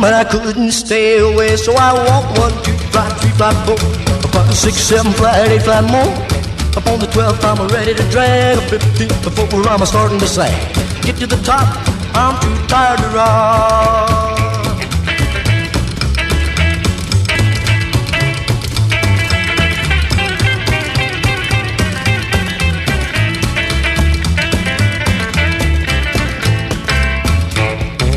but 0.00 0.12
I 0.12 0.24
couldn't 0.24 0.72
stay 0.72 1.18
away. 1.18 1.56
So 1.56 1.74
I 1.78 1.92
walked 1.94 2.36
one, 2.40 2.50
two, 2.64 2.76
five, 2.90 3.12
three, 3.20 3.30
five, 3.38 3.56
four, 3.64 3.78
five, 4.34 4.52
six, 4.52 4.78
seven, 4.78 5.12
five, 5.12 5.48
eight, 5.48 5.62
five 5.62 5.88
more. 5.88 6.10
Up 6.76 6.86
on 6.88 6.98
the 6.98 7.06
12th, 7.06 7.44
I'm 7.44 7.68
ready 7.68 7.94
to 7.94 8.02
drag. 8.10 8.58
15th, 8.68 9.22
before 9.22 9.62
I'm 9.68 9.86
starting 9.86 10.18
to 10.18 10.26
sag. 10.26 10.50
Get 11.04 11.18
to 11.18 11.26
the 11.28 11.40
top, 11.44 11.68
I'm 12.16 12.34
too 12.42 12.66
tired 12.66 12.98
to 12.98 13.08
rock. 13.14 14.25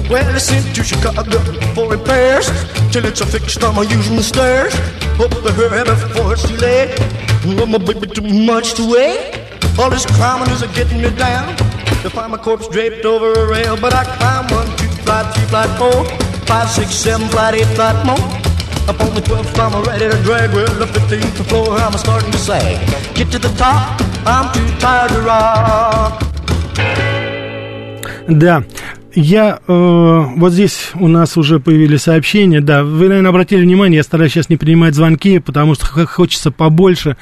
Well, 0.09 0.25
I 0.25 0.39
sent 0.39 0.75
to 0.75 0.83
Chicago 0.83 1.37
for 1.75 1.91
repairs 1.91 2.49
till 2.91 3.05
it's 3.05 3.21
a 3.21 3.27
fixed. 3.27 3.63
I'm 3.63 3.77
using 3.87 4.15
the 4.15 4.23
stairs. 4.23 4.73
Hope 5.21 5.29
to 5.29 5.51
hurry 5.53 5.83
before 5.83 6.33
it's 6.33 6.47
too 6.49 6.57
late. 6.57 6.97
Oh, 7.45 7.67
my 7.67 7.77
baby, 7.77 8.07
too 8.07 8.23
much 8.23 8.73
to 8.73 8.89
wait. 8.89 9.37
All 9.77 9.91
this 9.91 10.07
climbing 10.07 10.49
is 10.49 10.63
a 10.63 10.67
getting 10.69 11.03
me 11.03 11.11
down. 11.11 11.55
To 12.01 12.09
find 12.09 12.31
my 12.31 12.39
corpse 12.39 12.67
draped 12.69 13.05
over 13.05 13.33
a 13.33 13.47
rail, 13.47 13.77
but 13.79 13.93
I 13.93 14.03
climb 14.17 14.49
one, 14.49 14.65
two, 14.77 14.87
flight, 15.05 15.31
three, 15.35 15.45
flight, 15.45 15.69
four, 15.77 16.03
five, 16.47 16.69
six, 16.71 16.89
seven, 16.89 17.27
flight, 17.27 17.53
eight, 17.53 17.67
flight 17.77 18.03
more. 18.03 18.17
Up 18.89 18.99
on 19.01 19.13
the 19.13 19.21
12th, 19.21 19.59
I'm 19.59 19.83
ready 19.83 20.09
to 20.09 20.23
drag. 20.23 20.51
Well, 20.55 20.73
the 20.73 20.87
15th 20.87 21.47
floor, 21.49 21.77
I'm 21.77 21.93
starting 21.93 22.31
to 22.31 22.37
sag. 22.39 22.81
Get 23.13 23.29
to 23.33 23.37
the 23.37 23.53
top, 23.59 24.01
I'm 24.25 24.51
too 24.55 24.67
tired 24.79 25.11
to 25.11 25.21
rock. 25.21 26.23
Да. 28.27 28.63
Я 29.15 29.59
э, 29.67 30.25
вот 30.37 30.53
здесь 30.53 30.91
у 30.95 31.07
нас 31.07 31.35
уже 31.35 31.59
появились 31.59 32.03
сообщения. 32.03 32.61
Да, 32.61 32.83
вы, 32.83 33.07
наверное, 33.07 33.29
обратили 33.29 33.61
внимание, 33.61 33.97
я 33.97 34.03
стараюсь 34.03 34.33
сейчас 34.33 34.49
не 34.49 34.57
принимать 34.57 34.93
звонки, 34.93 35.39
потому 35.39 35.73
что 35.73 35.85
хочется 35.85 36.51
побольше 36.51 37.17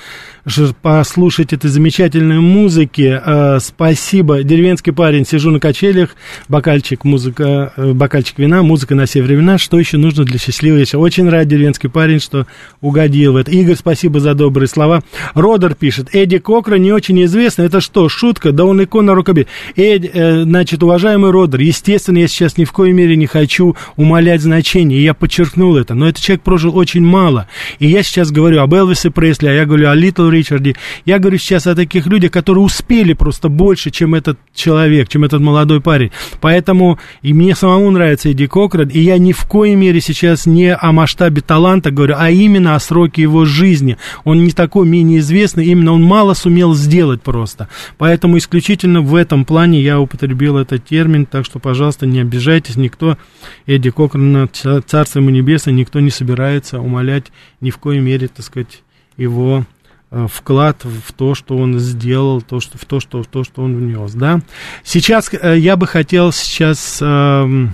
послушать 0.82 1.54
этой 1.54 1.70
замечательной 1.70 2.40
музыки. 2.40 3.22
Э, 3.24 3.60
спасибо, 3.60 4.44
деревенский 4.44 4.94
парень, 4.94 5.26
сижу 5.26 5.52
на 5.52 5.60
качелях, 5.60 6.16
бокальчик, 6.48 7.04
музыка, 7.04 7.74
э, 7.76 7.92
бокальчик 7.94 8.40
вина, 8.40 8.64
музыка 8.64 8.96
на 8.96 9.06
все 9.06 9.22
времена. 9.22 9.58
Что 9.58 9.78
еще 9.78 9.98
нужно 9.98 10.24
для 10.24 10.40
счастливого 10.40 10.80
вечера? 10.80 11.00
Очень 11.00 11.30
рад, 11.30 11.48
деревенский 11.48 11.90
парень, 11.90 12.20
что 12.20 12.48
угодил 12.82 13.34
в 13.34 13.36
это. 13.38 13.52
Игорь, 13.52 13.76
спасибо 13.76 14.20
за 14.20 14.34
добрые 14.34 14.68
слова. 14.68 15.04
Родер 15.34 15.76
пишет, 15.76 16.10
Эдди 16.14 16.38
Кокра 16.38 16.76
не 16.76 16.92
очень 16.92 17.22
известно. 17.26 17.64
Это 17.64 17.82
что, 17.82 18.08
шутка? 18.08 18.52
Да 18.52 18.66
он 18.66 18.82
икона 18.84 19.16
рокоби. 19.16 19.48
Эдди, 19.76 20.10
э, 20.14 20.44
значит, 20.44 20.82
уважаемый 20.82 21.32
Родер, 21.32 21.60
естественно, 21.78 22.18
я 22.18 22.28
сейчас 22.28 22.58
ни 22.58 22.66
в 22.66 22.72
коей 22.72 22.94
мере 22.94 23.16
не 23.16 23.28
хочу 23.28 23.76
умалять 23.96 24.42
значение. 24.42 25.00
И 25.00 25.04
я 25.04 25.14
подчеркнул 25.14 25.78
это. 25.78 25.94
Но 25.94 26.08
этот 26.08 26.24
человек 26.24 26.42
прожил 26.42 26.76
очень 26.76 27.06
мало. 27.06 27.48
И 27.80 27.88
я 27.88 28.04
сейчас 28.04 28.32
говорю 28.32 28.62
об 28.62 28.74
Элвисе 28.74 29.12
Пресли, 29.12 29.48
а 29.48 29.54
я 29.54 29.66
говорю 29.66 29.90
о 29.90 29.96
Литл 29.96 30.28
Ричарде. 30.30 30.76
Я 31.06 31.20
говорю 31.20 31.38
сейчас 31.38 31.68
о 31.68 31.76
таких 31.76 32.08
людях, 32.08 32.32
которые 32.32 32.64
успели 32.64 33.14
просто 33.14 33.50
больше, 33.50 33.92
чем 33.92 34.16
этот 34.16 34.40
человек, 34.54 35.08
чем 35.08 35.24
этот 35.24 35.42
молодой 35.42 35.82
парень. 35.82 36.12
Поэтому 36.42 37.00
и 37.22 37.34
мне 37.34 37.56
самому 37.56 37.92
нравится 37.92 38.30
Эдди 38.30 38.48
Кокран, 38.48 38.88
и 38.88 39.00
я 39.00 39.18
ни 39.18 39.32
в 39.32 39.46
коей 39.46 39.76
мере 39.76 40.02
сейчас 40.02 40.46
не 40.46 40.74
о 40.74 40.92
масштабе 40.92 41.42
таланта 41.42 41.92
говорю, 41.92 42.16
а 42.18 42.30
именно 42.30 42.76
о 42.76 42.80
сроке 42.80 43.22
его 43.22 43.46
жизни. 43.46 43.98
Он 44.24 44.44
не 44.44 44.52
такой 44.52 44.88
менее 44.88 45.20
известный, 45.20 45.66
именно 45.66 45.94
он 45.94 46.04
мало 46.04 46.34
сумел 46.34 46.74
сделать 46.74 47.22
просто. 47.22 47.68
Поэтому 47.98 48.38
исключительно 48.38 49.02
в 49.02 49.16
этом 49.16 49.46
плане 49.46 49.82
я 49.82 50.00
употребил 50.00 50.58
этот 50.58 50.86
термин, 50.86 51.26
так 51.26 51.46
что, 51.46 51.60
пожалуйста, 51.68 52.06
не 52.06 52.22
обижайтесь, 52.22 52.78
никто 52.78 53.18
Эдди 53.66 53.90
Кокрана, 53.92 54.48
ца- 54.48 54.82
царство 54.82 55.20
ему 55.20 55.32
небесное, 55.32 55.74
никто 55.74 56.00
не 56.00 56.12
собирается 56.12 56.80
умолять 56.80 57.26
ни 57.60 57.72
в 57.72 57.78
коей 57.78 58.00
мере, 58.00 58.30
так 58.30 58.46
сказать, 58.46 58.84
его 59.18 59.66
э, 60.12 60.28
вклад 60.32 60.86
в 60.86 61.12
то, 61.12 61.36
что 61.36 61.58
он 61.58 61.78
сделал, 61.80 62.42
то, 62.42 62.62
что, 62.62 62.78
в 62.78 62.86
то, 62.86 63.02
что, 63.02 63.22
в 63.22 63.28
то, 63.28 63.44
что 63.44 63.64
он 63.64 63.76
внес, 63.76 64.14
да. 64.14 64.40
Сейчас 64.86 65.30
э, 65.34 65.58
я 65.60 65.76
бы 65.76 65.88
хотел 65.88 66.32
сейчас 66.32 67.02
в- 67.02 67.70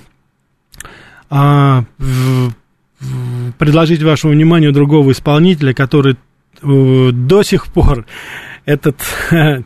в- 1.30 1.86
предложить 3.60 4.02
вашему 4.02 4.34
вниманию 4.34 4.72
другого 4.72 5.12
исполнителя, 5.12 5.74
который 5.74 6.16
э, 6.64 7.10
до 7.12 7.44
сих 7.44 7.68
пор 7.68 8.08
этот 8.66 8.98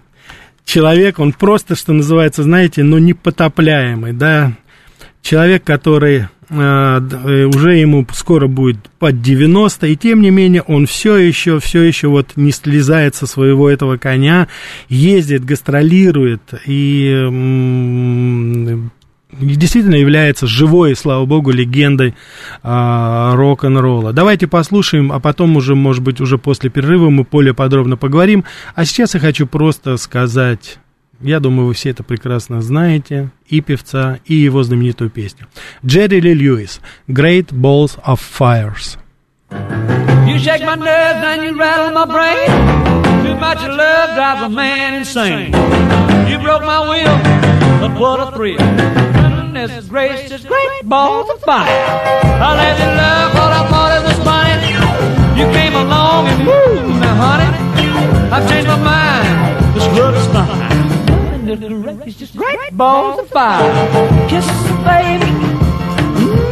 человек, 0.68 1.18
он 1.18 1.34
просто, 1.34 1.76
что 1.76 1.94
называется, 1.94 2.44
знаете, 2.44 2.84
ну, 2.84 3.00
непотопляемый, 3.00 4.14
да, 4.14 4.54
человек, 5.22 5.64
который 5.64 6.18
э, 6.18 6.28
э, 6.50 7.44
уже 7.46 7.78
ему 7.78 8.06
скоро 8.14 8.48
будет 8.48 8.78
под 9.00 9.22
90, 9.22 9.88
и 9.88 9.96
тем 9.96 10.22
не 10.22 10.30
менее 10.30 10.62
он 10.62 10.86
все 10.86 11.16
еще, 11.16 11.60
все 11.60 11.82
еще 11.82 12.10
вот 12.10 12.34
не 12.36 12.52
слезает 12.52 13.16
со 13.16 13.26
своего 13.26 13.70
этого 13.70 13.98
коня, 13.98 14.50
ездит, 14.90 15.46
гастролирует 15.46 16.42
и 16.66 16.98
и 18.68 18.78
действительно 19.40 19.96
является 19.96 20.48
живой, 20.48 20.96
слава 20.96 21.26
богу, 21.26 21.52
легендой 21.52 22.16
а, 22.64 23.36
рок-н-ролла. 23.36 24.14
Давайте 24.14 24.48
послушаем, 24.48 25.12
а 25.12 25.20
потом 25.20 25.56
уже, 25.56 25.76
может 25.76 26.04
быть, 26.04 26.22
уже 26.22 26.38
после 26.38 26.70
перерыва 26.70 27.10
мы 27.10 27.24
более 27.24 27.54
подробно 27.54 27.98
поговорим. 27.98 28.44
А 28.76 28.86
сейчас 28.86 29.14
я 29.14 29.20
хочу 29.20 29.48
просто 29.48 29.98
сказать, 29.98 30.80
я 31.22 31.40
думаю, 31.40 31.68
вы 31.68 31.74
все 31.74 31.90
это 31.92 32.04
прекрасно 32.04 32.62
знаете, 32.62 33.30
и 33.48 33.62
певца, 33.62 34.20
и 34.26 34.36
его 34.36 34.64
знаменитую 34.64 35.10
песню. 35.10 35.48
Джерри 35.86 36.20
Ли 36.20 36.34
Льюис, 36.34 36.82
Great 37.08 37.50
Balls 37.52 38.00
of 38.06 38.20
Fires. 38.20 38.98
You 40.28 40.38
shake 40.40 40.66
my 40.66 40.76
nerves 40.76 41.24
and 41.24 41.44
you 41.44 41.58
rattle 41.58 41.94
my 41.94 42.06
brain. 42.06 42.98
Too 43.24 43.36
much 43.36 43.66
love 43.66 44.14
drives 44.16 44.42
a 44.42 44.50
man 44.50 44.96
insane. 44.96 45.54
You 46.30 46.38
broke 46.40 46.64
my 46.64 46.82
will, 46.90 47.18
but 47.80 47.98
what 47.98 48.20
a 48.20 48.36
thrill. 48.36 49.17
Goodness 49.58 49.88
gracious, 49.88 50.46
great 50.46 50.84
balls 50.84 51.28
of 51.32 51.42
fire. 51.42 51.68
I 51.68 52.56
let 52.62 52.78
you 52.78 52.86
love 52.94 53.34
what 53.34 53.52
I 53.52 53.68
thought 53.68 53.92
it 53.98 54.04
was 54.06 54.20
funny. 54.22 54.70
You 55.40 55.46
came 55.52 55.74
along 55.74 56.28
and 56.28 56.46
woo, 56.46 57.00
now 57.00 57.16
honey, 57.16 57.50
I've 58.32 58.48
changed 58.48 58.68
my 58.68 58.78
mind. 58.78 59.76
This 59.76 59.88
love 59.98 60.16
is 60.16 60.28
fine. 60.28 61.46
Goodness 61.48 61.98
gracious, 61.98 62.32
great 62.32 62.78
balls 62.78 63.20
of 63.20 63.30
fire. 63.30 64.30
Kisses, 64.30 64.68
baby. 64.86 65.26
Mmm 66.22 66.48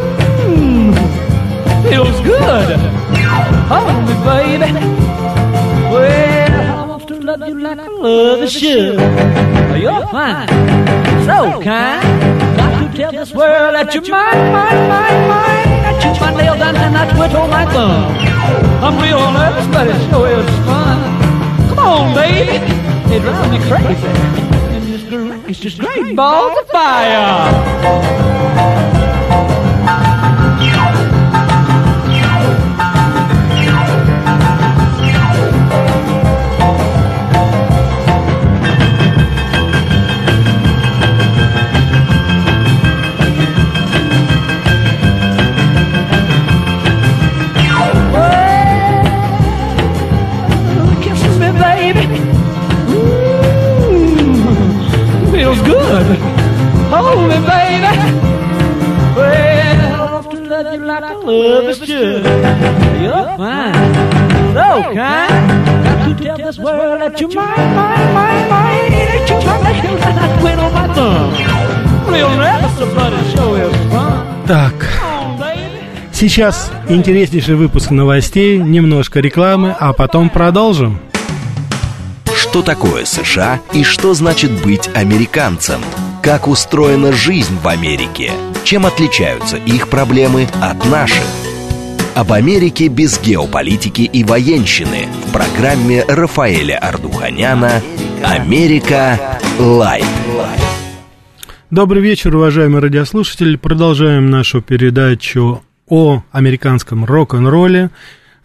feels 1.87 2.19
good. 2.21 2.79
Hold 3.69 4.01
me, 4.07 4.15
baby. 4.25 4.73
Well, 5.93 6.79
I 6.79 6.85
want 6.87 7.07
to 7.09 7.19
love 7.19 7.47
you 7.47 7.59
like 7.59 7.77
I 7.77 7.87
love 7.87 8.39
you 8.39 8.47
should. 8.47 8.99
You're 9.79 10.07
fine, 10.07 10.47
so 11.27 11.61
kind. 11.61 12.64
Tell 12.95 13.11
this 13.11 13.33
world 13.33 13.75
that 13.75 13.93
you're 13.93 14.07
mine, 14.09 14.51
mine, 14.53 14.87
mine, 14.87 15.27
mine. 15.27 15.67
I 15.83 15.99
chew 15.99 16.13
my 16.21 16.31
nails 16.33 16.61
and 16.61 16.97
I 16.97 17.05
twiddle 17.13 17.47
my 17.47 17.65
thumb. 17.73 18.15
I'm 18.83 18.97
real 19.03 19.19
nervous, 19.33 19.67
but 19.67 19.87
it 19.87 19.99
sure 20.09 20.29
is 20.29 20.45
fun. 20.65 20.97
Come 21.69 21.79
on, 21.79 22.13
baby. 22.15 22.57
It 23.13 23.21
drives 23.21 23.49
me 23.51 23.59
crazy. 23.67 24.07
And 24.07 24.83
this 24.87 25.03
gr- 25.09 25.35
It's 25.49 25.59
just 25.59 25.79
great 25.79 26.15
balls 26.15 26.57
of 26.57 26.67
fire. 26.69 27.51
Love 61.35 61.69
is 61.69 61.77
should. 61.77 62.23
You're 63.03 63.27
fine, 63.37 63.93
so 64.55 64.67
kind. 64.93 65.47
Got 65.85 65.97
to 66.07 66.23
tell 66.23 66.37
this 66.37 66.57
world 66.57 67.01
that 67.01 67.19
you're 67.21 67.29
mine, 67.33 67.75
mine, 67.75 68.13
mine, 68.13 68.49
mine. 68.49 68.91
That 68.91 69.29
you 69.29 69.37
my 69.63 69.71
nails 69.81 70.01
and 70.09 70.19
I 70.19 70.39
twiddle 70.39 70.69
my 70.71 70.87
thumb. 70.95 71.31
Real 72.13 72.29
nervous, 72.35 72.75
but 72.95 73.11
it 73.13 73.25
sure 73.35 73.61
is 73.69 73.75
fun. 73.91 74.45
Так, 74.47 74.73
Come 74.79 75.39
on, 75.39 75.39
baby. 75.39 76.11
сейчас 76.13 76.71
интереснейший 76.87 77.55
выпуск 77.55 77.91
новостей, 77.91 78.57
немножко 78.59 79.19
рекламы, 79.19 79.75
а 79.79 79.91
потом 79.93 80.29
продолжим. 80.29 80.99
Что 82.33 82.61
такое 82.61 83.05
США 83.05 83.59
и 83.73 83.83
что 83.83 84.13
значит 84.13 84.51
быть 84.63 84.87
американцем? 84.93 85.81
Как 86.21 86.47
устроена 86.47 87.11
жизнь 87.11 87.57
в 87.61 87.67
Америке? 87.67 88.31
Чем 88.65 88.87
отличаются 88.87 89.57
их 89.57 89.89
проблемы 89.89 90.47
от 90.59 90.83
наших? 90.85 91.23
Об 92.15 92.33
Америке 92.33 92.87
без 92.87 93.21
геополитики 93.21 94.01
и 94.01 94.23
военщины 94.23 95.05
в 95.27 95.31
программе 95.31 96.03
Рафаэля 96.07 96.79
Ардуханяна 96.79 97.83
«Америка. 98.23 99.39
Light». 99.59 100.03
Добрый 101.69 102.01
вечер, 102.01 102.35
уважаемые 102.35 102.81
радиослушатели. 102.81 103.55
Продолжаем 103.55 104.31
нашу 104.31 104.63
передачу 104.63 105.63
о 105.87 106.23
американском 106.31 107.05
рок-н-ролле. 107.05 107.91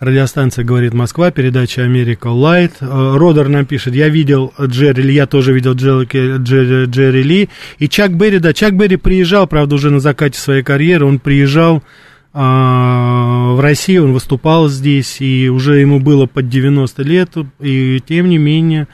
Радиостанция 0.01 0.65
«Говорит 0.65 0.95
Москва», 0.95 1.31
передача 1.31 1.83
«Америка 1.83 2.29
Light». 2.29 2.73
Э, 2.81 3.17
Родер 3.19 3.49
нам 3.49 3.67
пишет, 3.67 3.95
я 3.95 4.09
видел 4.09 4.51
Джерри 4.59 5.03
Ли, 5.03 5.13
я 5.13 5.27
тоже 5.27 5.53
видел 5.53 5.75
Джерри, 5.75 6.07
Джерри, 6.39 6.87
Джерри 6.87 7.23
Ли. 7.23 7.51
И 7.79 7.87
Чак 7.87 8.17
Берри, 8.17 8.39
да, 8.39 8.55
Чак 8.55 8.75
Берри 8.75 8.97
приезжал, 8.97 9.47
правда, 9.47 9.75
уже 9.75 9.91
на 9.91 10.01
закате 10.01 10.41
своей 10.41 10.63
карьеры, 10.63 11.05
он 11.05 11.19
приезжал 11.19 11.83
а, 12.33 13.53
в 13.53 13.61
России, 13.61 13.99
он 13.99 14.15
выступал 14.15 14.71
здесь, 14.71 15.21
и 15.21 15.51
уже 15.51 15.81
ему 15.81 16.01
было 16.01 16.25
под 16.25 16.49
90 16.49 17.03
лет, 17.03 17.33
и 17.61 18.01
тем 18.09 18.31
не 18.31 18.39
менее 18.39 18.89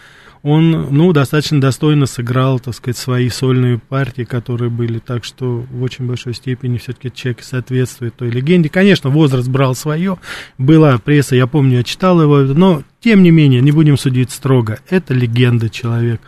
он, 0.46 0.94
ну, 0.94 1.12
достаточно 1.12 1.60
достойно 1.60 2.06
сыграл, 2.06 2.60
так 2.60 2.72
сказать, 2.72 2.96
свои 2.96 3.28
сольные 3.30 3.78
партии, 3.78 4.22
которые 4.22 4.70
были, 4.70 5.00
так 5.00 5.24
что 5.24 5.66
в 5.68 5.82
очень 5.82 6.06
большой 6.06 6.34
степени 6.34 6.78
все-таки 6.78 7.12
человек 7.12 7.42
соответствует 7.42 8.14
той 8.14 8.30
легенде. 8.30 8.68
Конечно, 8.68 9.10
возраст 9.10 9.48
брал 9.48 9.74
свое, 9.74 10.18
была 10.56 10.98
пресса, 10.98 11.34
я 11.34 11.48
помню, 11.48 11.78
я 11.78 11.82
читал 11.82 12.22
его, 12.22 12.42
но, 12.42 12.84
тем 13.00 13.24
не 13.24 13.32
менее, 13.32 13.60
не 13.60 13.72
будем 13.72 13.98
судить 13.98 14.30
строго, 14.30 14.78
это 14.88 15.14
легенда 15.14 15.68
человек. 15.68 16.20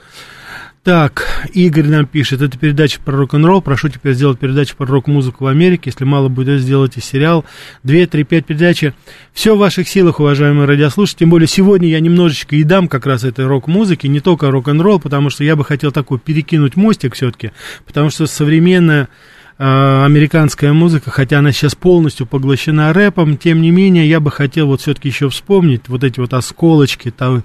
Так, 0.89 1.27
Игорь 1.53 1.87
нам 1.87 2.07
пишет, 2.07 2.41
это 2.41 2.57
передача 2.57 2.99
про 3.05 3.15
рок-н-ролл, 3.15 3.61
прошу 3.61 3.91
теперь 3.91 4.15
сделать 4.15 4.39
передачу 4.39 4.75
про 4.75 4.87
рок-музыку 4.87 5.45
в 5.45 5.47
Америке, 5.47 5.91
если 5.91 6.07
мало 6.07 6.31
будет, 6.31 6.63
сделайте 6.63 7.03
сериал, 7.03 7.45
2, 7.83 8.07
3, 8.07 8.25
5 8.25 8.47
передачи. 8.47 8.95
Все 9.35 9.55
в 9.55 9.59
ваших 9.59 9.87
силах, 9.87 10.19
уважаемые 10.19 10.67
радиослушатели, 10.67 11.19
тем 11.19 11.29
более 11.29 11.47
сегодня 11.47 11.91
я 11.91 12.01
немножечко 12.01 12.57
и 12.57 12.63
дам 12.63 12.89
как 12.89 13.05
раз 13.05 13.25
этой 13.25 13.47
рок-музыки, 13.47 14.07
не 14.07 14.21
только 14.21 14.51
рок-н-ролл, 14.51 14.99
потому 14.99 15.29
что 15.29 15.45
я 15.45 15.57
бы 15.57 15.65
хотел 15.67 15.93
такой 15.93 16.19
перекинуть 16.19 16.75
мостик 16.75 17.17
все-таки, 17.17 17.51
потому 17.87 18.09
что 18.09 18.27
современная 18.27 19.11
э, 19.59 20.05
американская 20.07 20.73
музыка, 20.73 21.11
хотя 21.11 21.41
она 21.41 21.53
сейчас 21.53 21.75
полностью 21.75 22.25
поглощена 22.25 22.95
рэпом, 22.95 23.37
тем 23.37 23.61
не 23.61 23.71
менее, 23.73 24.09
я 24.09 24.21
бы 24.21 24.31
хотел 24.31 24.69
вот 24.69 24.81
все-таки 24.81 25.11
еще 25.11 25.29
вспомнить 25.29 25.83
вот 25.89 26.03
эти 26.03 26.19
вот 26.19 26.33
осколочки 26.33 27.11
того, 27.11 27.43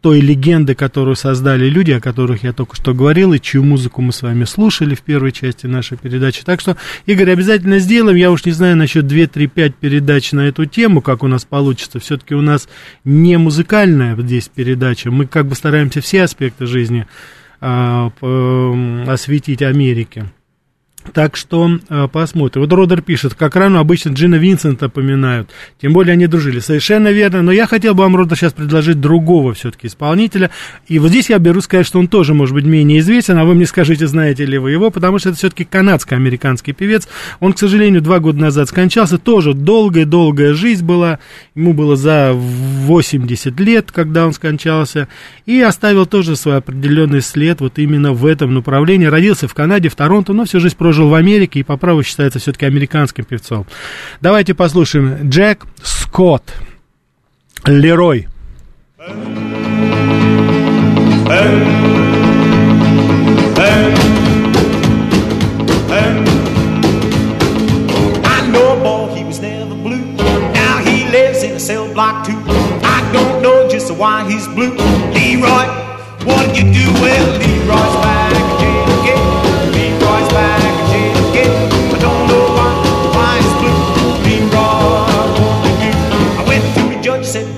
той 0.00 0.20
легенды, 0.20 0.74
которую 0.74 1.14
создали 1.14 1.68
люди, 1.68 1.90
о 1.90 2.00
которых 2.00 2.42
я 2.42 2.52
только 2.52 2.76
что 2.76 2.94
говорил, 2.94 3.32
и 3.32 3.40
чью 3.40 3.62
музыку 3.62 4.00
мы 4.00 4.12
с 4.12 4.22
вами 4.22 4.44
слушали 4.44 4.94
в 4.94 5.02
первой 5.02 5.32
части 5.32 5.66
нашей 5.66 5.98
передачи. 5.98 6.42
Так 6.42 6.60
что, 6.60 6.76
Игорь, 7.06 7.30
обязательно 7.30 7.78
сделаем. 7.78 8.16
Я 8.16 8.30
уж 8.30 8.44
не 8.44 8.52
знаю 8.52 8.76
насчет 8.76 9.06
2, 9.06 9.26
3, 9.26 9.46
5 9.46 9.74
передач 9.76 10.32
на 10.32 10.48
эту 10.48 10.64
тему, 10.64 11.02
как 11.02 11.22
у 11.22 11.28
нас 11.28 11.44
получится. 11.44 12.00
Все-таки 12.00 12.34
у 12.34 12.40
нас 12.40 12.68
не 13.04 13.36
музыкальная 13.36 14.16
здесь 14.16 14.48
передача. 14.48 15.10
Мы 15.10 15.26
как 15.26 15.46
бы 15.46 15.54
стараемся 15.54 16.00
все 16.00 16.22
аспекты 16.22 16.66
жизни 16.66 17.06
а, 17.60 18.10
по, 18.20 19.12
осветить 19.12 19.62
Америки. 19.62 20.24
Так 21.12 21.36
что 21.36 21.78
э, 21.88 22.08
посмотрим. 22.12 22.62
Вот 22.62 22.72
Родер 22.72 23.02
пишет, 23.02 23.34
как 23.34 23.56
рано 23.56 23.80
обычно 23.80 24.10
Джина 24.10 24.36
Винсента 24.36 24.88
поминают. 24.88 25.50
Тем 25.80 25.92
более 25.92 26.12
они 26.12 26.26
дружили. 26.26 26.60
Совершенно 26.60 27.08
верно. 27.08 27.42
Но 27.42 27.52
я 27.52 27.66
хотел 27.66 27.94
бы 27.94 28.04
вам, 28.04 28.16
Родер, 28.16 28.36
сейчас 28.36 28.52
предложить 28.52 29.00
другого 29.00 29.54
все-таки 29.54 29.88
исполнителя. 29.88 30.50
И 30.86 30.98
вот 30.98 31.08
здесь 31.08 31.30
я 31.30 31.38
беру 31.38 31.60
сказать, 31.60 31.86
что 31.86 31.98
он 31.98 32.08
тоже 32.08 32.34
может 32.34 32.54
быть 32.54 32.64
менее 32.64 33.00
известен, 33.00 33.38
а 33.38 33.44
вы 33.44 33.54
мне 33.54 33.66
скажите, 33.66 34.06
знаете 34.06 34.44
ли 34.44 34.58
вы 34.58 34.70
его, 34.70 34.90
потому 34.90 35.18
что 35.18 35.30
это 35.30 35.38
все-таки 35.38 35.64
канадско-американский 35.64 36.72
певец. 36.72 37.08
Он, 37.40 37.52
к 37.52 37.58
сожалению, 37.58 38.02
два 38.02 38.20
года 38.20 38.40
назад 38.40 38.68
скончался. 38.68 39.18
Тоже 39.18 39.54
долгая-долгая 39.54 40.54
жизнь 40.54 40.84
была. 40.84 41.18
Ему 41.54 41.72
было 41.72 41.96
за 41.96 42.32
80 42.34 43.58
лет, 43.60 43.90
когда 43.90 44.26
он 44.26 44.32
скончался. 44.32 45.08
И 45.46 45.60
оставил 45.60 46.06
тоже 46.06 46.36
свой 46.36 46.58
определенный 46.58 47.20
след 47.20 47.60
вот 47.60 47.78
именно 47.78 48.12
в 48.12 48.26
этом 48.26 48.54
направлении. 48.54 49.06
Родился 49.06 49.48
в 49.48 49.54
Канаде, 49.54 49.88
в 49.88 49.96
Торонто, 49.96 50.32
но 50.32 50.44
всю 50.44 50.60
жизнь 50.60 50.76
прожил 50.76 50.99
в 51.08 51.14
Америке 51.14 51.60
и 51.60 51.62
по 51.62 51.76
праву 51.76 52.02
считается 52.02 52.38
все-таки 52.38 52.66
американским 52.66 53.24
певцом. 53.24 53.66
Давайте 54.20 54.54
послушаем 54.54 55.28
Джек 55.28 55.66
Скотт, 55.82 56.54
Лерой. 57.66 58.28
Why 74.00 74.24
he's 74.30 74.48
blue. 74.48 74.74
Leroy, 75.12 75.66
what 76.24 76.54
did 76.54 76.56
you 76.56 76.72
do? 76.72 76.92
Well, 77.02 77.38
Leroy's 77.38 77.96
back 78.00 78.32
again. 79.02 79.72
Leroy's 79.74 80.28
back 80.32 80.59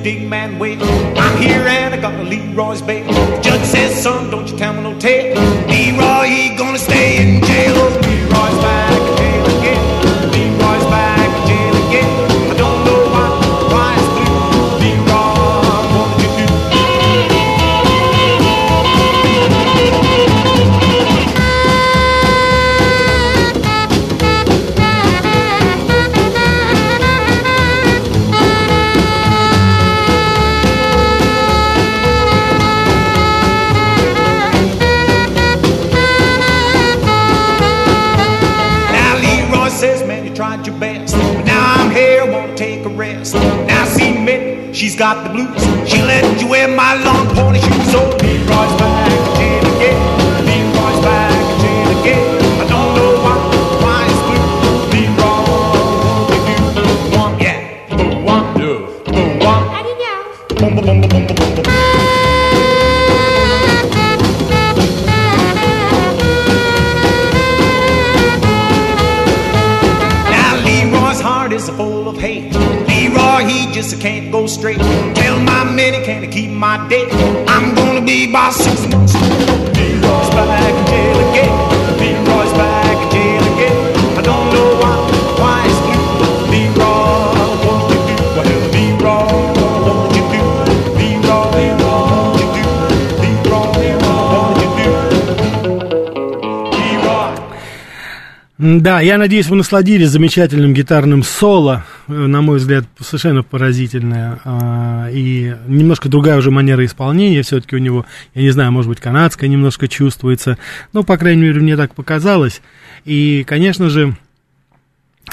big 0.03 0.29
man, 0.29 0.59
wait. 0.59 0.79
I'm 0.83 1.41
here 1.41 1.67
and 1.67 1.95
I 1.95 2.01
got 2.01 2.15
a 2.19 2.23
Leroy's. 2.23 2.83
The 2.83 3.41
judge 3.43 3.65
says, 3.65 4.03
son, 4.03 4.31
don't 4.31 4.49
you 4.49 4.57
tell 4.57 4.73
me 4.73 4.83
no 4.83 4.99
tale. 4.99 5.72
A. 43.23 43.67
Now 43.67 43.85
see 43.85 44.13
Minnie, 44.13 44.73
she's 44.73 44.97
got 44.97 45.25
the 45.25 45.31
blues. 45.31 45.63
She 45.89 46.03
let 46.03 46.41
you 46.41 46.49
wear 46.49 46.69
my 46.69 46.95
long 46.95 47.27
pony 47.35 47.61
shoes. 47.61 47.95
Oh, 47.95 48.19
Leroy's 48.21 48.81
back 48.81 49.22
straight. 74.62 74.79
Tell 75.16 75.40
my 75.40 75.64
minnie, 75.64 76.05
can 76.05 76.22
I 76.22 76.29
keep 76.29 76.53
my 76.53 76.87
date? 76.88 77.12
Да, 98.81 99.01
я 99.01 99.19
надеюсь, 99.19 99.49
вы 99.49 99.57
насладились 99.57 100.09
замечательным 100.09 100.73
гитарным 100.73 101.23
соло, 101.23 101.85
э, 102.09 102.13
на 102.13 102.41
мой 102.41 102.59
взгляд, 102.59 102.85
совершенно 103.01 103.43
поразительное, 103.43 104.41
а, 104.45 105.09
и 105.11 105.55
немножко 105.67 106.09
другая 106.09 106.39
уже 106.39 106.51
манера 106.51 106.85
исполнения 106.85 107.43
все-таки 107.43 107.77
у 107.77 107.79
него, 107.79 108.07
я 108.35 108.43
не 108.43 108.51
знаю, 108.51 108.73
может 108.73 108.89
быть, 108.89 109.01
канадская 109.01 109.51
немножко 109.51 109.89
чувствуется, 109.89 110.59
но, 110.93 111.03
по 111.03 111.19
крайней 111.19 111.43
мере, 111.43 111.61
мне 111.61 111.77
так 111.77 111.95
показалось, 111.95 112.63
и, 113.05 113.45
конечно 113.47 113.91
же, 113.91 114.17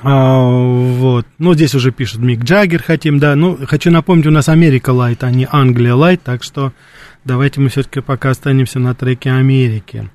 а, 0.02 0.42
вот, 0.42 1.26
ну, 1.38 1.54
здесь 1.54 1.76
уже 1.76 1.92
пишут 1.92 2.22
Мик 2.22 2.44
Джаггер 2.44 2.84
хотим, 2.84 3.20
да, 3.20 3.36
ну, 3.36 3.58
хочу 3.68 3.92
напомнить, 3.92 4.28
у 4.28 4.32
нас 4.32 4.50
Америка 4.50 4.90
Light, 4.90 5.24
а 5.24 5.32
не 5.32 5.48
Англия 5.50 5.94
Light, 5.94 6.22
так 6.24 6.44
что 6.44 6.74
давайте 7.26 7.62
мы 7.62 7.70
все-таки 7.70 8.02
пока 8.02 8.32
останемся 8.32 8.80
на 8.80 8.96
треке 8.96 9.32
Америки. 9.32 10.10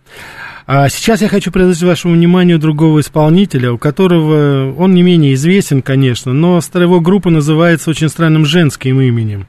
А 0.67 0.89
сейчас 0.89 1.21
я 1.21 1.29
хочу 1.29 1.53
предложить 1.53 1.83
вашему 1.83 2.15
вниманию 2.15 2.59
другого 2.59 3.01
исполнителя, 3.01 3.73
у 3.73 3.79
которого 3.79 4.73
он 4.73 4.95
не 4.95 5.03
менее 5.03 5.35
известен, 5.35 5.83
конечно, 5.83 6.33
но 6.33 6.59
его 6.75 7.01
группа 7.01 7.29
называется 7.29 7.91
очень 7.91 8.09
странным 8.09 8.47
женским 8.47 8.99
именем. 8.99 9.47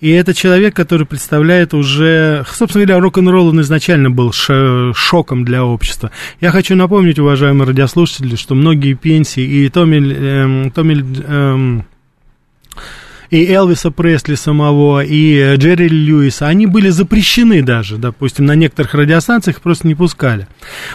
И 0.00 0.10
это 0.10 0.32
человек, 0.32 0.74
который 0.74 1.06
представляет 1.06 1.74
уже, 1.74 2.46
собственно 2.50 2.86
говоря, 2.86 3.02
рок-н-ролл 3.02 3.48
он 3.48 3.60
изначально 3.60 4.10
был 4.10 4.32
шоком 4.32 5.44
для 5.44 5.64
общества. 5.64 6.10
Я 6.40 6.50
хочу 6.50 6.74
напомнить, 6.76 7.18
уважаемые 7.18 7.68
радиослушатели, 7.68 8.36
что 8.36 8.54
многие 8.54 8.94
пенсии 8.94 9.44
и 9.44 9.68
Томми, 9.68 10.14
эм, 10.14 10.70
Томми 10.70 11.04
эм, 11.26 11.84
и 13.30 13.44
Элвиса 13.46 13.90
Пресли 13.90 14.34
самого, 14.34 15.04
и 15.04 15.36
э, 15.36 15.56
Джерри 15.56 15.88
Льюиса, 15.88 16.46
они 16.46 16.66
были 16.66 16.88
запрещены 16.88 17.62
даже, 17.62 17.96
допустим, 17.96 18.46
на 18.46 18.54
некоторых 18.54 18.94
радиостанциях 18.94 19.60
просто 19.60 19.86
не 19.86 19.94
пускали. 19.94 20.46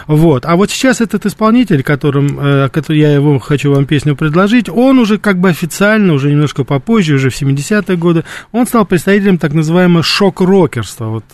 Вот. 0.06 0.44
А 0.46 0.56
вот 0.56 0.70
сейчас 0.70 1.00
этот 1.00 1.26
исполнитель, 1.26 1.82
которым, 1.82 2.38
э, 2.38 2.68
который 2.70 2.98
я 2.98 3.12
его 3.12 3.38
хочу 3.38 3.72
вам 3.72 3.86
песню 3.86 4.16
предложить, 4.16 4.68
он 4.68 4.98
уже 4.98 5.18
как 5.18 5.38
бы 5.38 5.48
официально, 5.48 6.12
уже 6.14 6.30
немножко 6.30 6.64
попозже, 6.64 7.14
уже 7.14 7.30
в 7.30 7.40
70-е 7.40 7.96
годы, 7.96 8.24
он 8.52 8.66
стал 8.66 8.84
представителем 8.84 9.38
так 9.38 9.52
называемого 9.52 10.02
шок-рокерства, 10.02 11.06
вот 11.06 11.24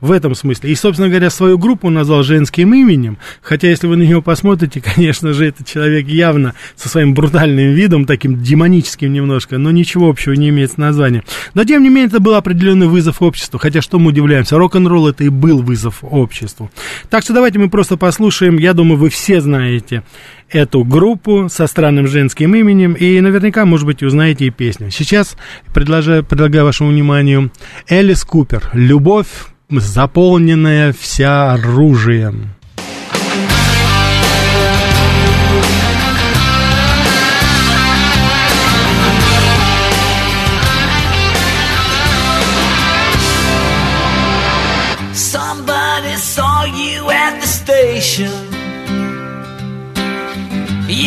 в 0.00 0.12
этом 0.12 0.34
смысле. 0.34 0.70
И, 0.70 0.74
собственно 0.74 1.08
говоря, 1.08 1.30
свою 1.30 1.58
группу 1.58 1.90
назвал 1.90 2.22
женским 2.22 2.74
именем, 2.74 3.18
хотя 3.42 3.68
если 3.68 3.86
вы 3.86 3.96
на 3.96 4.02
него 4.02 4.22
посмотрите, 4.22 4.80
конечно 4.94 5.32
же, 5.32 5.46
этот 5.46 5.66
человек 5.66 6.06
явно 6.06 6.54
со 6.76 6.88
своим 6.88 7.14
брутальным 7.14 7.72
видом, 7.72 8.06
таким 8.06 8.42
демоническим 8.42 9.12
немножко, 9.12 9.58
но 9.58 9.70
ничего 9.70 10.08
общего 10.08 10.32
не 10.32 10.43
имеет 10.50 10.72
с 10.72 10.76
названием. 10.76 11.24
Но, 11.54 11.64
тем 11.64 11.82
не 11.82 11.88
менее, 11.88 12.06
это 12.06 12.20
был 12.20 12.34
определенный 12.34 12.86
вызов 12.86 13.22
обществу, 13.22 13.58
хотя 13.58 13.80
что 13.82 13.98
мы 13.98 14.08
удивляемся, 14.08 14.58
рок-н-ролл 14.58 15.08
это 15.08 15.24
и 15.24 15.28
был 15.28 15.62
вызов 15.62 15.98
обществу. 16.02 16.70
Так 17.10 17.22
что 17.22 17.32
давайте 17.32 17.58
мы 17.58 17.68
просто 17.68 17.96
послушаем, 17.96 18.58
я 18.58 18.72
думаю, 18.72 18.98
вы 18.98 19.10
все 19.10 19.40
знаете 19.40 20.02
эту 20.50 20.84
группу 20.84 21.48
со 21.50 21.66
странным 21.66 22.06
женским 22.06 22.54
именем, 22.54 22.92
и 22.92 23.20
наверняка, 23.20 23.64
может 23.64 23.86
быть, 23.86 24.02
узнаете 24.02 24.46
и 24.46 24.50
песню. 24.50 24.90
Сейчас 24.90 25.36
предлагаю, 25.72 26.24
предлагаю 26.24 26.64
вашему 26.64 26.90
вниманию 26.90 27.50
Элис 27.88 28.24
Купер 28.24 28.70
«Любовь, 28.72 29.28
заполненная 29.70 30.92
вся 30.92 31.52
оружием». 31.52 32.54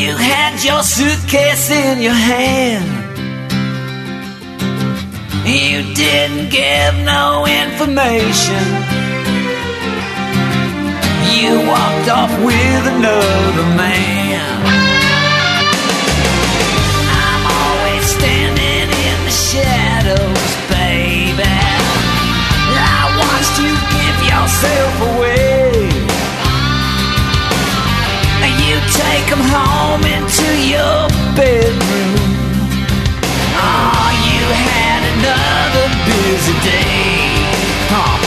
You 0.08 0.16
had 0.16 0.64
your 0.64 0.84
suitcase 0.84 1.70
in 1.70 2.02
your 2.02 2.14
hand. 2.14 2.88
You 5.46 5.84
didn't 5.94 6.50
give 6.50 6.94
no 7.04 7.46
information. 7.46 8.64
You 11.36 11.60
walked 11.68 12.08
off 12.08 12.32
with 12.40 12.84
another 12.96 13.68
man. 13.76 14.48
I'm 17.28 17.44
always 17.60 18.06
standing 18.08 18.88
in 18.88 19.18
the 19.28 19.36
shadows, 19.50 20.52
baby. 20.72 21.52
I 22.80 23.12
watched 23.20 23.60
you 23.60 23.76
give 23.98 24.18
yourself 24.32 24.94
away. 25.12 25.48
You 28.68 28.76
take 28.92 29.30
home 29.32 29.87
your 30.68 31.08
bedroom. 31.32 32.12
Oh, 33.56 34.12
you 34.28 34.44
had 34.68 35.02
another 35.16 35.88
busy 36.04 36.56
day. 36.60 37.32
Huh. 37.88 38.20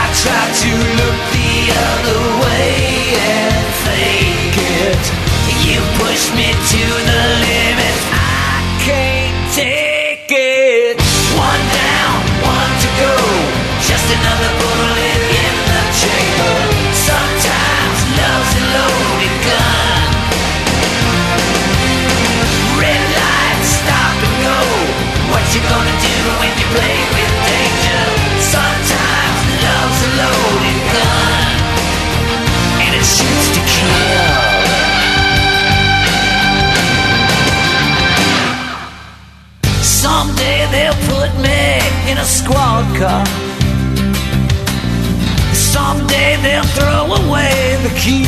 I 0.00 0.04
tried 0.16 0.52
to 0.64 0.72
look 0.96 1.18
the 1.36 1.52
other 1.92 2.22
way 2.40 2.72
and 3.20 3.64
fake 3.84 4.56
it. 4.80 5.04
You 5.66 5.78
pushed 6.00 6.32
me 6.32 6.48
to 6.72 6.82
the 7.04 7.20
limit. 7.44 7.65
Squad 42.26 42.84
car. 42.98 43.24
Someday 45.54 46.36
they'll 46.42 46.70
throw 46.76 47.04
away 47.22 47.76
the 47.82 47.92
key. 48.02 48.26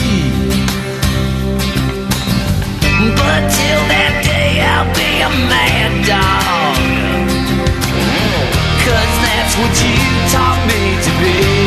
But 3.18 3.42
till 3.56 3.82
that 3.92 4.14
day, 4.24 4.60
I'll 4.72 4.90
be 4.94 5.10
a 5.20 5.30
mad 5.50 5.92
dog. 6.06 6.77
That's 9.48 9.56
what 9.60 9.82
you 9.82 9.96
taught 10.28 10.66
me 10.68 11.02
to 11.02 11.52
be. 11.52 11.57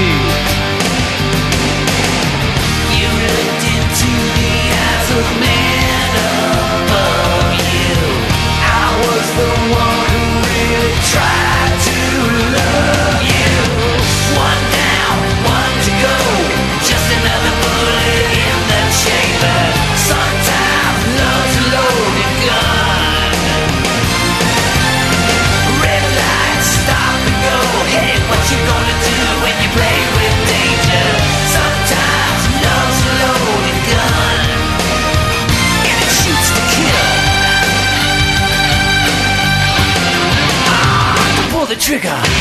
Trigger. 41.92 42.32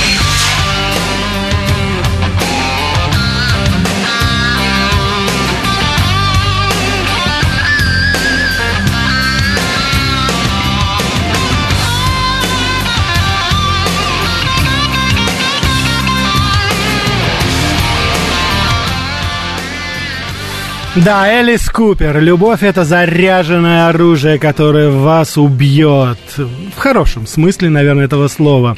Да, 20.97 21.29
Элис 21.29 21.71
Купер. 21.71 22.21
Любовь 22.21 22.63
это 22.63 22.85
заряженное 22.85 23.89
оружие, 23.89 24.39
которое 24.39 24.91
вас 24.91 25.39
убьет. 25.39 26.19
В 26.37 26.79
хорошем 26.79 27.27
смысле, 27.27 27.71
наверное, 27.71 28.05
этого 28.05 28.29
слова. 28.29 28.77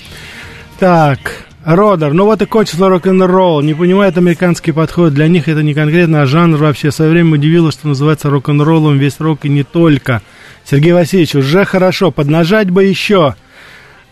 Так, 0.83 1.45
Родер, 1.65 2.13
ну 2.13 2.25
вот 2.25 2.43
и 2.43 2.45
кончился 2.45 2.89
рок-н-ролл. 2.89 3.63
Не 3.63 3.73
понимает 3.73 4.19
американский 4.19 4.73
подход. 4.73 5.15
Для 5.15 5.29
них 5.29 5.47
это 5.47 5.63
не 5.63 5.75
конкретно, 5.75 6.23
а 6.23 6.27
жанр 6.27 6.59
вообще. 6.59 6.91
В 6.91 6.95
свое 6.95 7.13
время 7.13 7.35
удивило, 7.35 7.71
что 7.71 7.87
называется 7.87 8.31
рок-н-роллом 8.31 8.99
весь 8.99 9.21
рок 9.21 9.45
и 9.45 9.49
не 9.49 9.63
только. 9.63 10.23
Сергей 10.65 10.93
Васильевич, 10.93 11.37
уже 11.37 11.65
хорошо, 11.65 12.11
поднажать 12.11 12.71
бы 12.71 12.83
еще. 12.83 13.37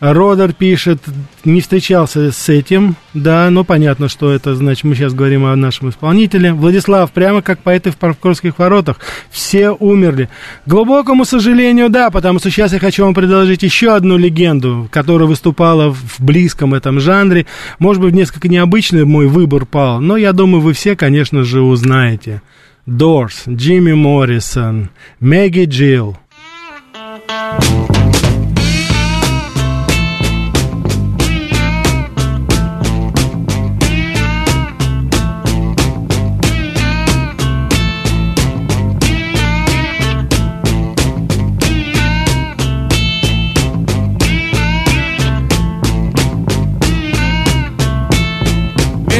Родер 0.00 0.54
пишет, 0.54 1.02
не 1.44 1.60
встречался 1.60 2.32
с 2.32 2.48
этим, 2.48 2.96
да, 3.12 3.50
но 3.50 3.64
понятно, 3.64 4.08
что 4.08 4.32
это 4.32 4.54
значит, 4.54 4.84
мы 4.84 4.94
сейчас 4.94 5.12
говорим 5.12 5.44
о 5.44 5.54
нашем 5.56 5.90
исполнителе. 5.90 6.54
Владислав, 6.54 7.12
прямо 7.12 7.42
как 7.42 7.62
поэты 7.62 7.90
в 7.90 7.96
Покровских 7.96 8.58
воротах, 8.58 8.96
все 9.30 9.70
умерли. 9.70 10.30
К 10.64 10.70
глубокому 10.70 11.26
сожалению, 11.26 11.90
да, 11.90 12.10
потому 12.10 12.38
что 12.38 12.50
сейчас 12.50 12.72
я 12.72 12.78
хочу 12.78 13.04
вам 13.04 13.12
предложить 13.12 13.62
еще 13.62 13.94
одну 13.94 14.16
легенду, 14.16 14.88
которая 14.90 15.28
выступала 15.28 15.92
в 15.92 16.18
близком 16.18 16.72
этом 16.72 16.98
жанре. 16.98 17.44
Может 17.78 18.02
быть, 18.02 18.14
несколько 18.14 18.48
необычный 18.48 19.04
мой 19.04 19.26
выбор 19.26 19.66
пал, 19.66 20.00
но 20.00 20.16
я 20.16 20.32
думаю, 20.32 20.62
вы 20.62 20.72
все, 20.72 20.96
конечно 20.96 21.44
же, 21.44 21.60
узнаете. 21.60 22.40
Дорс, 22.86 23.42
Джимми 23.46 23.92
Моррисон, 23.92 24.88
Мэгги 25.20 25.66
Джилл. 25.66 26.16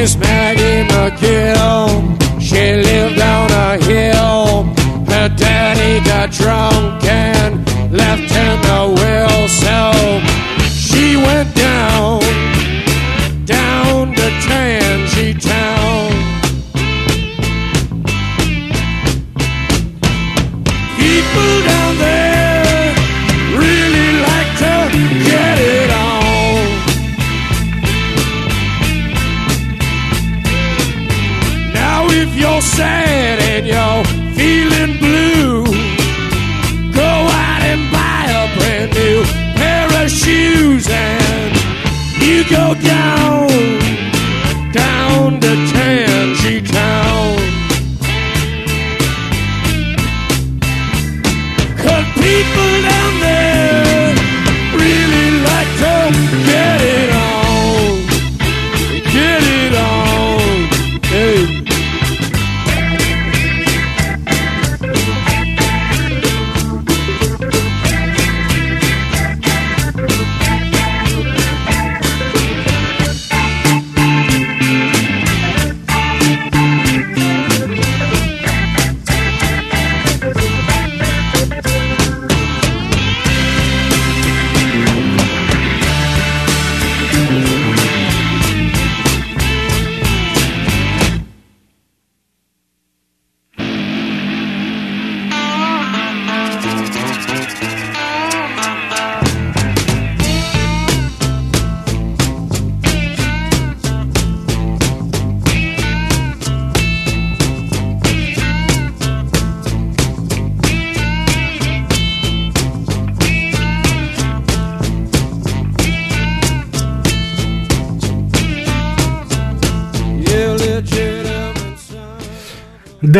Miss 0.01 0.17
Maggie 0.17 0.81
McGill, 0.91 2.41
she 2.41 2.73
lived 2.73 3.21
on 3.21 3.51
a 3.51 3.77
hill. 3.85 4.63
Her 5.05 5.29
daddy 5.29 6.03
got 6.03 6.31
drunk 6.31 7.03
and 7.03 7.63
left 7.91 8.31
in 8.45 8.61
the 8.67 8.81
will, 8.97 9.20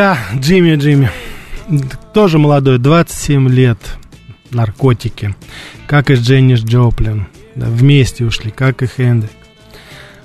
Да, 0.01 0.17
Джимми, 0.35 0.77
Джимми. 0.77 1.11
Тоже 2.11 2.39
молодой, 2.39 2.79
27 2.79 3.47
лет. 3.49 3.77
Наркотики. 4.49 5.35
Как 5.85 6.09
и 6.09 6.15
Дженнис 6.15 6.61
Джоплин. 6.61 7.27
Да, 7.53 7.67
вместе 7.67 8.25
ушли, 8.25 8.49
как 8.49 8.81
и 8.81 8.87
Хендрик. 8.87 9.29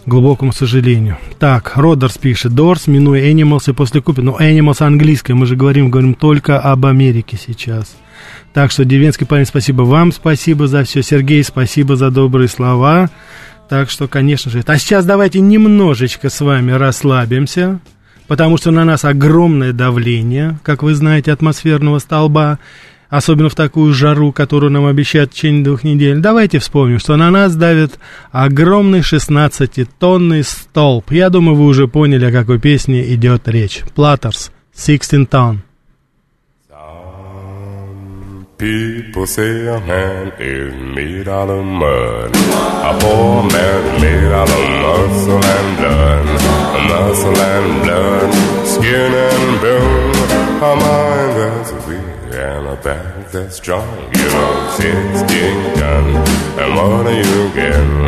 Глубокому 0.07 0.53
сожалению. 0.53 1.19
Так, 1.39 1.77
Родерс 1.77 2.17
пишет. 2.17 2.55
Дорс, 2.55 2.87
минуя 2.87 3.31
Animals 3.31 3.69
и 3.69 3.75
после 3.75 4.01
Купи. 4.01 4.23
Но 4.23 4.39
Animals 4.41 4.83
английское, 4.83 5.35
мы 5.35 5.45
же 5.45 5.57
говорим, 5.57 5.91
говорим 5.91 6.15
только 6.15 6.59
об 6.59 6.87
Америке 6.87 7.37
сейчас. 7.37 7.99
Так 8.55 8.71
что, 8.71 8.87
деревенский 8.87 9.27
парень, 9.27 9.45
спасибо 9.45 9.83
вам, 9.83 10.11
спасибо 10.11 10.69
за 10.69 10.85
все. 10.85 11.03
Сергей, 11.03 11.45
спасибо 11.45 11.97
за 11.97 12.11
добрые 12.11 12.49
слова. 12.49 13.11
Так 13.69 13.91
что, 13.91 14.09
конечно 14.09 14.51
же, 14.51 14.61
это. 14.61 14.73
А 14.73 14.79
сейчас 14.79 15.05
давайте 15.05 15.41
немножечко 15.41 16.31
с 16.31 16.41
вами 16.41 16.73
расслабимся, 16.73 17.79
потому 18.27 18.57
что 18.57 18.71
на 18.71 18.85
нас 18.85 19.05
огромное 19.05 19.73
давление, 19.73 20.59
как 20.63 20.83
вы 20.83 20.95
знаете, 20.95 21.33
атмосферного 21.33 21.99
столба, 21.99 22.59
особенно 23.09 23.49
в 23.49 23.55
такую 23.55 23.93
жару, 23.93 24.33
которую 24.33 24.73
нам 24.73 24.87
обещают 24.87 25.31
в 25.31 25.35
течение 25.35 25.65
двух 25.65 25.85
недель. 25.85 26.19
Давайте 26.19 26.59
вспомним, 26.59 26.99
что 26.99 27.17
на 27.17 27.31
нас 27.31 27.55
давит 27.55 27.99
огромный 28.33 29.01
16-тонный 29.01 30.43
столб. 30.43 31.11
Я 31.11 31.31
думаю, 31.31 31.57
вы 31.57 31.67
уже 31.67 31.89
поняли, 31.89 32.25
о 32.27 32.33
какой 32.33 32.59
песне 32.59 33.15
идет 33.15 33.49
речь. 33.49 33.83
Platters, 33.95 34.51
16 34.77 35.29
ton. 35.29 35.66
People 38.59 39.27
say 39.27 39.67
a 39.67 39.79
man 39.81 40.33
is 40.39 40.73
made 40.97 41.29
out 41.29 41.51
of 41.51 41.63
mud. 41.63 42.35
A 42.35 42.99
poor 42.99 43.43
man 43.53 44.01
made 44.01 44.33
out 44.33 44.49
of 44.49 44.65
muscle 44.81 45.45
and 45.45 45.77
blood. 45.77 46.27
Muscle 46.89 47.37
and 47.37 47.83
blood, 47.83 48.67
skin 48.67 49.13
and 49.13 49.61
bone. 49.61 50.17
A 50.63 50.75
mind 50.75 51.37
that's 51.37 51.87
weak 51.87 52.16
and 52.47 52.67
a 52.69 52.77
back 52.77 53.31
that's 53.33 53.57
strong. 53.57 53.89
You 54.15 54.29
know, 54.35 54.77
16 54.77 55.75
gun. 55.81 56.07
And 56.61 56.71
what 56.77 57.07
are 57.07 57.19
you 57.25 57.55
getting? 57.55 58.07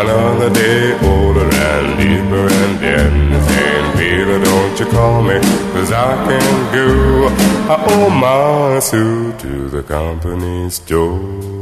Another 0.00 0.50
day 0.50 0.92
older 1.10 1.48
and 1.70 1.86
deeper 1.98 2.46
and 2.62 2.80
dead. 2.80 3.12
Saying, 3.48 3.88
Peter, 3.98 4.38
don't 4.42 4.80
you 4.80 4.86
call 4.86 5.22
me, 5.22 5.38
cause 5.72 5.92
I 5.92 6.10
can 6.26 6.74
go. 6.74 7.28
I 7.72 7.76
owe 7.88 8.10
my 8.10 8.78
suit 8.80 9.38
to 9.40 9.68
the 9.68 9.82
company 9.82 10.70
store. 10.70 11.53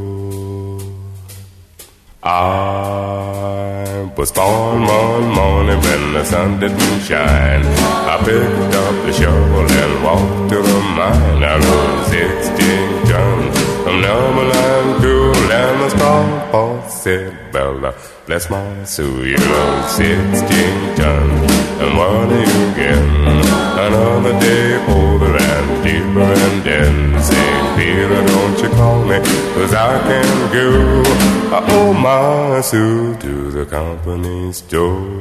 I 2.25 4.09
was 4.15 4.31
born 4.31 4.83
one 4.83 5.27
morning 5.27 5.77
when 5.81 6.13
the 6.13 6.23
sun 6.23 6.57
didn't 6.57 7.01
shine. 7.01 7.65
I 7.65 8.17
picked 8.23 8.75
up 8.75 8.95
the 9.05 9.11
shovel 9.11 9.69
and 9.69 10.03
walked 10.05 10.49
to 10.51 10.61
the 10.61 10.79
mine. 10.95 11.43
I 11.43 11.57
rode 11.59 12.07
16 12.07 13.11
tons 13.11 13.59
from 13.83 13.99
Numberland 13.99 15.01
to 15.01 15.33
Lammerstown. 15.49 16.49
Paul 16.49 16.81
said, 16.87 17.51
Bella, 17.51 17.93
bless 18.25 18.49
my 18.49 18.85
soul, 18.85 19.27
you 19.27 19.35
rode 19.35 19.89
16 19.89 20.95
tons. 20.95 21.51
And 21.81 21.97
what 21.97 22.31
are 22.31 22.39
you? 22.39 22.93
Another 23.83 24.39
day 24.39 24.79
older 24.87 25.35
and 25.35 25.83
deeper 25.83 26.21
and 26.21 26.63
then 26.63 27.21
St. 27.21 27.77
Peter, 27.77 28.25
don't 28.25 28.57
you 28.63 28.69
call 28.69 29.03
me, 29.03 29.19
cause 29.55 29.73
I 29.73 29.99
can't 30.07 30.53
go. 30.53 31.32
I 31.53 31.61
owe 31.69 31.93
my 31.93 32.61
suit 32.61 33.19
to 33.21 33.51
the 33.51 33.65
company 33.67 34.51
store. 34.53 35.19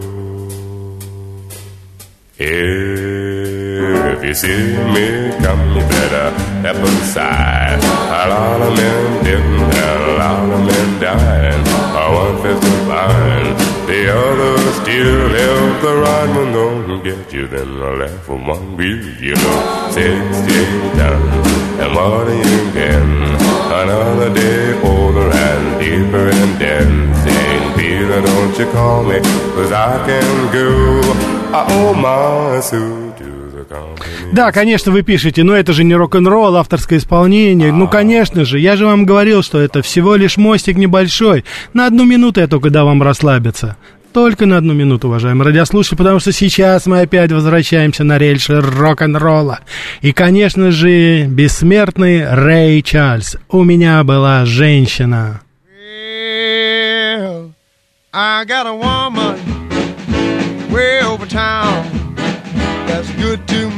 If 2.39 4.25
you 4.25 4.33
see 4.33 4.77
me 4.95 5.31
come, 5.45 5.77
you 5.77 5.83
better 5.93 6.33
step 6.61 6.77
aside. 6.77 7.81
A 7.85 8.29
lot 8.33 8.63
of 8.63 8.73
men 8.75 9.25
didn't, 9.25 9.77
and 9.77 10.03
a 10.09 10.13
lot 10.17 10.51
of 10.57 10.61
men 10.69 10.89
died. 11.03 11.61
One 12.17 12.37
fist 12.43 12.65
is 12.65 12.81
fine, 12.89 13.53
the 13.87 14.01
other 14.17 14.57
still 14.81 15.35
if 15.35 15.83
the 15.83 15.93
right 16.01 16.31
one 16.35 16.53
don't 16.53 17.03
get 17.05 17.31
you, 17.31 17.47
then 17.47 17.69
the 17.79 17.91
left 17.91 18.27
one 18.29 18.77
will, 18.79 19.05
you 19.21 19.35
know. 19.35 19.91
Sixteen 19.93 20.97
done, 20.97 21.25
and 21.85 22.45
you 22.45 22.73
getting? 22.73 23.23
Another 23.73 24.33
day 24.33 24.81
older 24.83 25.31
and 25.31 25.81
deeper 25.81 26.29
and 26.29 26.61
then 26.61 27.15
St. 27.15 27.77
Peter, 27.77 28.21
don't 28.21 28.59
you 28.59 28.67
call 28.71 29.03
me, 29.03 29.19
cause 29.55 29.73
I 29.73 30.05
can 30.07 30.53
go. 30.53 31.01
I 31.53 31.67
owe 31.69 31.95
my 31.95 32.61
suit 32.61 33.17
to 33.19 33.51
the 33.57 33.65
company. 33.65 34.33
Да, 34.33 34.53
конечно, 34.53 34.93
вы 34.93 35.03
пишете, 35.03 35.43
но 35.43 35.55
это 35.55 35.73
же 35.73 35.85
не 35.85 35.95
рок-н-ролл, 35.95 36.57
авторское 36.57 36.99
исполнение. 36.99 37.73
Ну, 37.73 37.89
конечно 37.89 38.45
же, 38.45 38.59
я 38.59 38.77
же 38.77 38.87
вам 38.87 39.05
говорил, 39.05 39.43
что 39.43 39.59
это 39.59 39.83
всего 39.83 40.15
лишь 40.15 40.37
мостик 40.37 40.77
небольшой. 40.77 41.45
На 41.75 41.87
одну 41.87 42.05
минуту 42.05 42.41
я 42.41 42.47
только 42.47 42.71
дам 42.71 42.87
вам 42.87 43.03
расслабиться. 43.03 43.77
Только 44.13 44.45
на 44.45 44.59
одну 44.59 44.75
минуту, 44.75 45.09
уважаемые 45.09 45.47
радиослушатели, 45.47 45.97
потому 45.97 46.21
что 46.21 46.33
сейчас 46.33 46.85
мы 46.87 47.01
опять 47.01 47.33
возвращаемся 47.33 48.05
на 48.05 48.19
рельсы 48.19 48.61
рок-н-ролла. 48.61 49.61
И, 50.03 50.13
конечно 50.13 50.71
же, 50.71 51.25
бессмертный 51.25 52.31
Рэй 52.31 52.83
Чарльз. 52.83 53.39
У 53.49 53.65
меня 53.65 54.05
была 54.05 54.45
женщина. 54.45 55.41
Well, 57.15 57.55
I 58.13 58.45
got 58.45 58.67
a 58.67 58.75
woman 58.75 59.39
way 60.71 61.01
over 61.03 61.27
town 61.27 61.87
that's 62.87 63.11
good 63.13 63.47
to 63.49 63.71
me. 63.71 63.72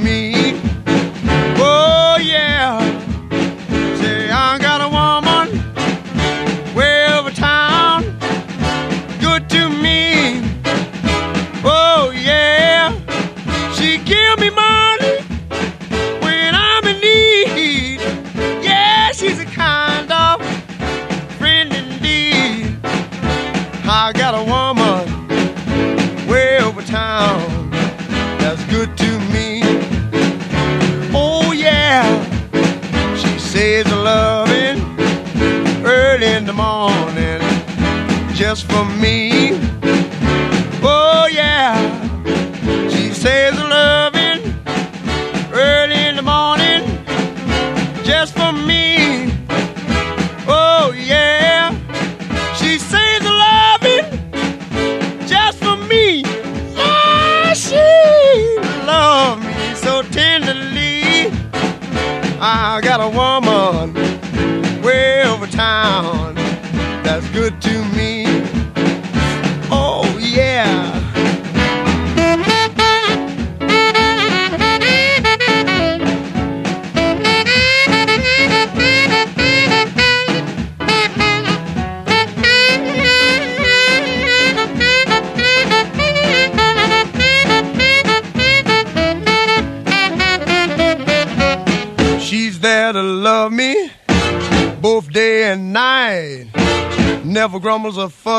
I 23.97 24.13
got 24.13 24.35
a 24.35 24.43
woman 24.43 25.07
way 26.27 26.59
over 26.59 26.83
town 26.83 27.71
that's 28.41 28.65
good 28.65 28.99
to 28.99 29.21
me. 29.33 29.61
Oh 31.15 31.53
yeah, 31.53 32.03
she 33.15 33.39
says 33.39 33.87
loving 33.87 34.83
early 35.87 36.27
in 36.27 36.45
the 36.45 36.53
morning 36.53 37.41
just 38.35 38.67
for 38.69 38.85
me. 38.85 39.24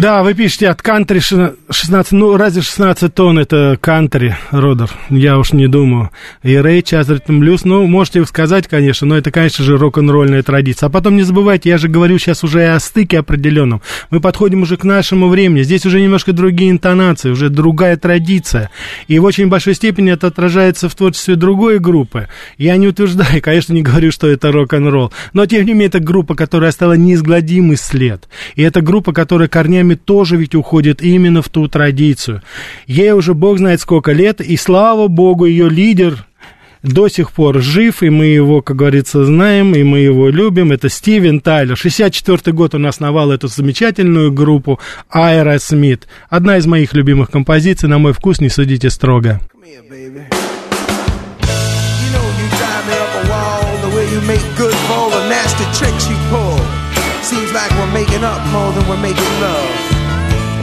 Да, 0.00 0.22
вы 0.22 0.32
пишете 0.32 0.70
от 0.70 0.80
кантри 0.80 1.18
шина- 1.18 1.56
16, 1.68 2.12
ну, 2.12 2.38
разве 2.38 2.62
16 2.62 3.14
тонн 3.14 3.38
это 3.38 3.76
кантри, 3.78 4.34
Родер, 4.50 4.88
я 5.10 5.38
уж 5.38 5.52
не 5.52 5.66
думаю. 5.66 6.08
И 6.42 6.56
Рэй, 6.56 6.80
Чазертон 6.80 7.40
Блюз, 7.40 7.66
ну, 7.66 7.86
можете 7.86 8.24
сказать, 8.24 8.66
конечно, 8.66 9.06
но 9.06 9.18
это, 9.18 9.30
конечно 9.30 9.62
же, 9.62 9.76
рок-н-ролльная 9.76 10.42
традиция. 10.42 10.86
А 10.86 10.90
потом 10.90 11.16
не 11.16 11.22
забывайте, 11.22 11.68
я 11.68 11.76
же 11.76 11.88
говорю 11.88 12.18
сейчас 12.18 12.42
уже 12.42 12.68
о 12.68 12.80
стыке 12.80 13.18
определенном. 13.18 13.82
Мы 14.08 14.20
подходим 14.20 14.62
уже 14.62 14.78
к 14.78 14.84
нашему 14.84 15.28
времени, 15.28 15.64
здесь 15.64 15.84
уже 15.84 16.00
немножко 16.00 16.32
другие 16.32 16.70
интонации, 16.70 17.28
уже 17.28 17.50
другая 17.50 17.98
традиция. 17.98 18.70
И 19.06 19.18
в 19.18 19.24
очень 19.24 19.48
большой 19.48 19.74
степени 19.74 20.12
это 20.12 20.28
отражается 20.28 20.88
в 20.88 20.94
творчестве 20.94 21.36
другой 21.36 21.78
группы. 21.78 22.28
Я 22.56 22.78
не 22.78 22.86
утверждаю, 22.88 23.42
конечно, 23.42 23.74
не 23.74 23.82
говорю, 23.82 24.12
что 24.12 24.28
это 24.28 24.50
рок-н-ролл, 24.50 25.12
но, 25.34 25.44
тем 25.44 25.66
не 25.66 25.72
менее, 25.74 25.88
это 25.88 26.00
группа, 26.00 26.34
которая 26.34 26.70
оставила 26.70 26.94
неизгладимый 26.94 27.76
след. 27.76 28.30
И 28.54 28.62
это 28.62 28.80
группа, 28.80 29.12
которая 29.12 29.48
корнями 29.48 29.89
тоже 29.96 30.36
ведь 30.36 30.54
уходит 30.54 31.02
именно 31.02 31.42
в 31.42 31.48
ту 31.48 31.68
традицию. 31.68 32.42
Ей 32.86 33.12
уже 33.12 33.34
бог 33.34 33.58
знает 33.58 33.80
сколько 33.80 34.12
лет, 34.12 34.40
и 34.40 34.56
слава 34.56 35.08
богу, 35.08 35.44
ее 35.46 35.68
лидер 35.68 36.26
до 36.82 37.08
сих 37.08 37.32
пор 37.32 37.60
жив, 37.60 38.02
и 38.02 38.10
мы 38.10 38.26
его, 38.26 38.62
как 38.62 38.76
говорится, 38.76 39.24
знаем, 39.24 39.74
и 39.74 39.82
мы 39.82 39.98
его 39.98 40.28
любим. 40.28 40.72
Это 40.72 40.88
Стивен 40.88 41.40
Тайлер. 41.40 41.76
64 41.76 42.54
год 42.54 42.74
он 42.74 42.86
основал 42.86 43.30
эту 43.30 43.48
замечательную 43.48 44.32
группу 44.32 44.80
Aerosmith. 45.12 46.02
Одна 46.28 46.56
из 46.56 46.66
моих 46.66 46.94
любимых 46.94 47.30
композиций, 47.30 47.88
на 47.88 47.98
мой 47.98 48.12
вкус, 48.12 48.40
не 48.40 48.48
судите 48.48 48.90
строго. 48.90 49.40
Seems 57.22 57.52
like 57.52 57.70
we're 57.78 57.92
making 57.92 58.24
up 58.24 58.44
more 58.50 58.72
than 58.72 58.88
we're 58.88 59.00
making 59.00 59.40
love. 59.40 59.79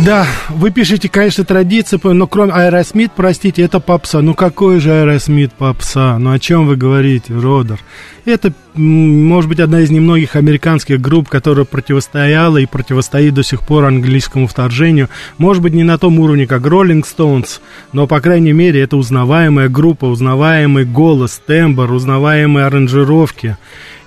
Да, 0.00 0.26
вы 0.48 0.70
пишете, 0.70 1.08
конечно, 1.08 1.44
традиции, 1.44 2.00
но 2.02 2.26
кроме 2.26 2.52
Аэросмит, 2.52 3.12
простите, 3.14 3.62
это 3.62 3.78
попса. 3.78 4.20
Ну 4.20 4.34
какой 4.34 4.80
же 4.80 4.90
Аэросмит 4.90 5.52
попса? 5.52 6.18
Ну 6.18 6.32
о 6.32 6.38
чем 6.38 6.66
вы 6.66 6.76
говорите, 6.76 7.34
Родер? 7.38 7.78
Это, 8.24 8.52
может 8.74 9.48
быть, 9.48 9.60
одна 9.60 9.80
из 9.80 9.90
немногих 9.90 10.36
американских 10.36 11.00
групп, 11.00 11.28
которая 11.28 11.64
противостояла 11.64 12.58
и 12.58 12.66
противостоит 12.66 13.34
до 13.34 13.42
сих 13.42 13.60
пор 13.62 13.84
английскому 13.84 14.46
вторжению. 14.46 15.08
Может 15.38 15.62
быть, 15.62 15.74
не 15.74 15.84
на 15.84 15.98
том 15.98 16.18
уровне, 16.18 16.46
как 16.46 16.62
Rolling 16.62 17.04
Stones, 17.04 17.60
но, 17.92 18.06
по 18.06 18.20
крайней 18.20 18.52
мере, 18.52 18.80
это 18.80 18.96
узнаваемая 18.96 19.68
группа, 19.68 20.06
узнаваемый 20.06 20.84
голос, 20.84 21.40
тембр, 21.46 21.92
узнаваемые 21.92 22.66
аранжировки. 22.66 23.56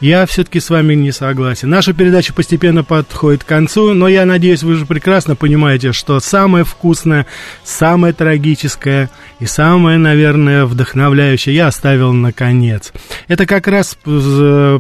Я 0.02 0.26
все-таки 0.26 0.60
с 0.60 0.70
вами 0.70 0.94
не 0.94 1.12
согласен. 1.12 1.70
Наша 1.70 1.94
передача 1.94 2.34
постепенно 2.34 2.84
подходит 2.84 3.44
к 3.44 3.48
концу, 3.48 3.94
но 3.94 4.08
я 4.08 4.26
надеюсь, 4.26 4.62
вы 4.62 4.76
же 4.76 4.86
прекрасно 4.86 5.36
понимаете, 5.36 5.94
что 5.94 6.20
самое 6.20 6.66
вкусное, 6.66 7.26
самое 7.64 8.14
трагическое 8.14 9.10
и 9.40 9.46
самое, 9.46 9.98
наверное, 9.98 10.66
вдохновляющее 10.66 11.56
я 11.56 11.68
оставил 11.68 12.12
наконец. 12.14 12.92
Это 13.28 13.46
как 13.46 13.68
раз 13.68 13.98
э, 14.56 14.80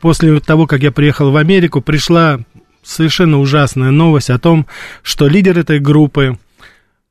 после 0.00 0.40
того, 0.40 0.66
как 0.66 0.82
я 0.82 0.92
приехал 0.92 1.30
в 1.30 1.36
Америку, 1.36 1.80
пришла 1.80 2.40
совершенно 2.82 3.38
ужасная 3.38 3.90
новость 3.90 4.30
о 4.30 4.38
том, 4.38 4.66
что 5.02 5.28
лидер 5.28 5.58
этой 5.58 5.80
группы 5.80 6.38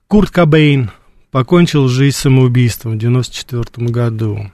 Курт 0.07 0.31
Кобейн 0.31 0.91
покончил 1.31 1.87
жизнь 1.87 2.17
самоубийством 2.17 2.93
в 2.93 2.95
1994 2.95 3.87
году. 3.89 4.51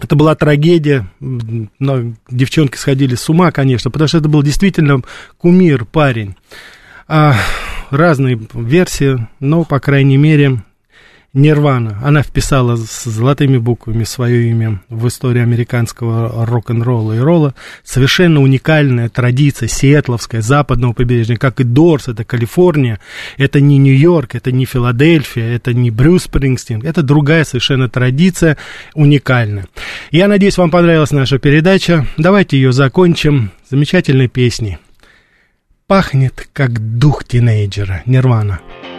Это 0.00 0.16
была 0.16 0.34
трагедия, 0.34 1.08
но 1.20 2.14
девчонки 2.28 2.76
сходили 2.76 3.14
с 3.14 3.28
ума, 3.28 3.52
конечно, 3.52 3.90
потому 3.90 4.08
что 4.08 4.18
это 4.18 4.28
был 4.28 4.42
действительно 4.42 5.00
кумир, 5.38 5.84
парень. 5.84 6.34
А, 7.06 7.36
разные 7.90 8.40
версии, 8.52 9.28
но, 9.38 9.64
по 9.64 9.78
крайней 9.78 10.16
мере, 10.16 10.62
Нирвана. 11.34 11.98
Она 12.02 12.22
вписала 12.22 12.76
с 12.76 13.04
золотыми 13.04 13.56
буквами 13.56 14.04
свое 14.04 14.50
имя 14.50 14.82
в 14.90 15.08
историю 15.08 15.44
американского 15.44 16.44
рок-н-ролла 16.44 17.14
и 17.14 17.18
ролла. 17.18 17.54
Совершенно 17.82 18.42
уникальная 18.42 19.08
традиция 19.08 19.66
сиэтловская, 19.66 20.42
западного 20.42 20.92
побережья, 20.92 21.36
как 21.36 21.60
и 21.60 21.64
Дорс, 21.64 22.08
это 22.08 22.24
Калифорния, 22.24 23.00
это 23.38 23.62
не 23.62 23.78
Нью-Йорк, 23.78 24.34
это 24.34 24.52
не 24.52 24.66
Филадельфия, 24.66 25.56
это 25.56 25.72
не 25.72 25.90
Брюс 25.90 26.24
Спрингстин, 26.24 26.82
это 26.82 27.02
другая 27.02 27.44
совершенно 27.44 27.88
традиция, 27.88 28.58
уникальная. 28.94 29.66
Я 30.10 30.28
надеюсь, 30.28 30.58
вам 30.58 30.70
понравилась 30.70 31.12
наша 31.12 31.38
передача. 31.38 32.06
Давайте 32.18 32.58
ее 32.58 32.72
закончим 32.72 33.52
замечательной 33.70 34.28
песней. 34.28 34.76
Пахнет, 35.86 36.46
как 36.52 36.98
дух 36.98 37.24
тинейджера. 37.24 38.02
Нирвана. 38.04 38.60
Нирвана. 38.70 38.91